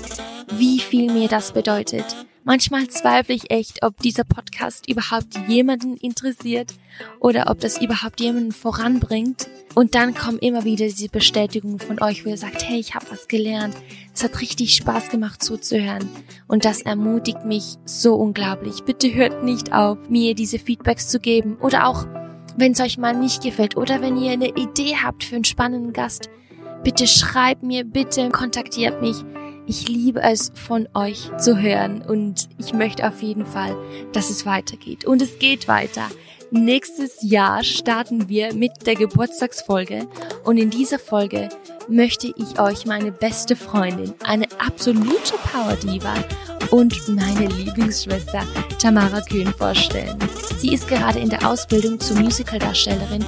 [0.58, 2.06] wie viel mir das bedeutet.
[2.48, 6.76] Manchmal zweifle ich echt, ob dieser Podcast überhaupt jemanden interessiert
[7.20, 9.48] oder ob das überhaupt jemanden voranbringt.
[9.74, 13.08] Und dann kommen immer wieder diese Bestätigungen von euch, wo ihr sagt, hey, ich habe
[13.10, 13.76] was gelernt.
[14.14, 16.08] Es hat richtig Spaß gemacht zuzuhören.
[16.48, 18.84] Und das ermutigt mich so unglaublich.
[18.84, 21.58] Bitte hört nicht auf, mir diese Feedbacks zu geben.
[21.62, 22.06] Oder auch,
[22.56, 25.94] wenn es euch mal nicht gefällt oder wenn ihr eine Idee habt für einen spannenden
[25.94, 26.30] Gast.
[26.84, 29.16] Bitte schreibt mir, bitte kontaktiert mich.
[29.68, 33.76] Ich liebe es, von euch zu hören und ich möchte auf jeden Fall,
[34.14, 35.06] dass es weitergeht.
[35.06, 36.04] Und es geht weiter.
[36.52, 40.08] Nächstes Jahr starten wir mit der Geburtstagsfolge
[40.44, 41.50] und in dieser Folge
[41.88, 46.14] möchte ich euch meine beste Freundin, eine absolute Power Diva
[46.70, 48.44] und meine Lieblingsschwester
[48.80, 50.18] Tamara Kühn vorstellen.
[50.60, 53.26] Sie ist gerade in der Ausbildung zur Musicaldarstellerin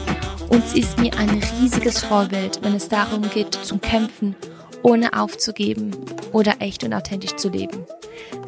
[0.49, 4.35] und sie ist mir ein riesiges Vorbild, wenn es darum geht, zum Kämpfen
[4.83, 5.91] ohne aufzugeben
[6.31, 7.85] oder echt und authentisch zu leben.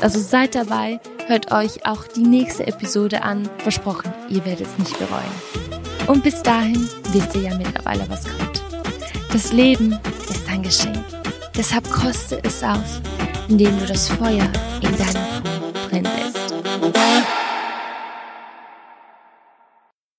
[0.01, 3.49] Also seid dabei, hört euch auch die nächste Episode an.
[3.59, 5.79] Versprochen, ihr werdet es nicht bereuen.
[6.07, 8.63] Und bis dahin wisst ihr ja mittlerweile, was kommt.
[9.31, 9.99] Das Leben
[10.29, 10.97] ist ein Geschenk.
[11.55, 13.01] Deshalb koste es aus,
[13.47, 14.49] indem du das Feuer
[14.81, 17.38] in deinem Po brennen lässt.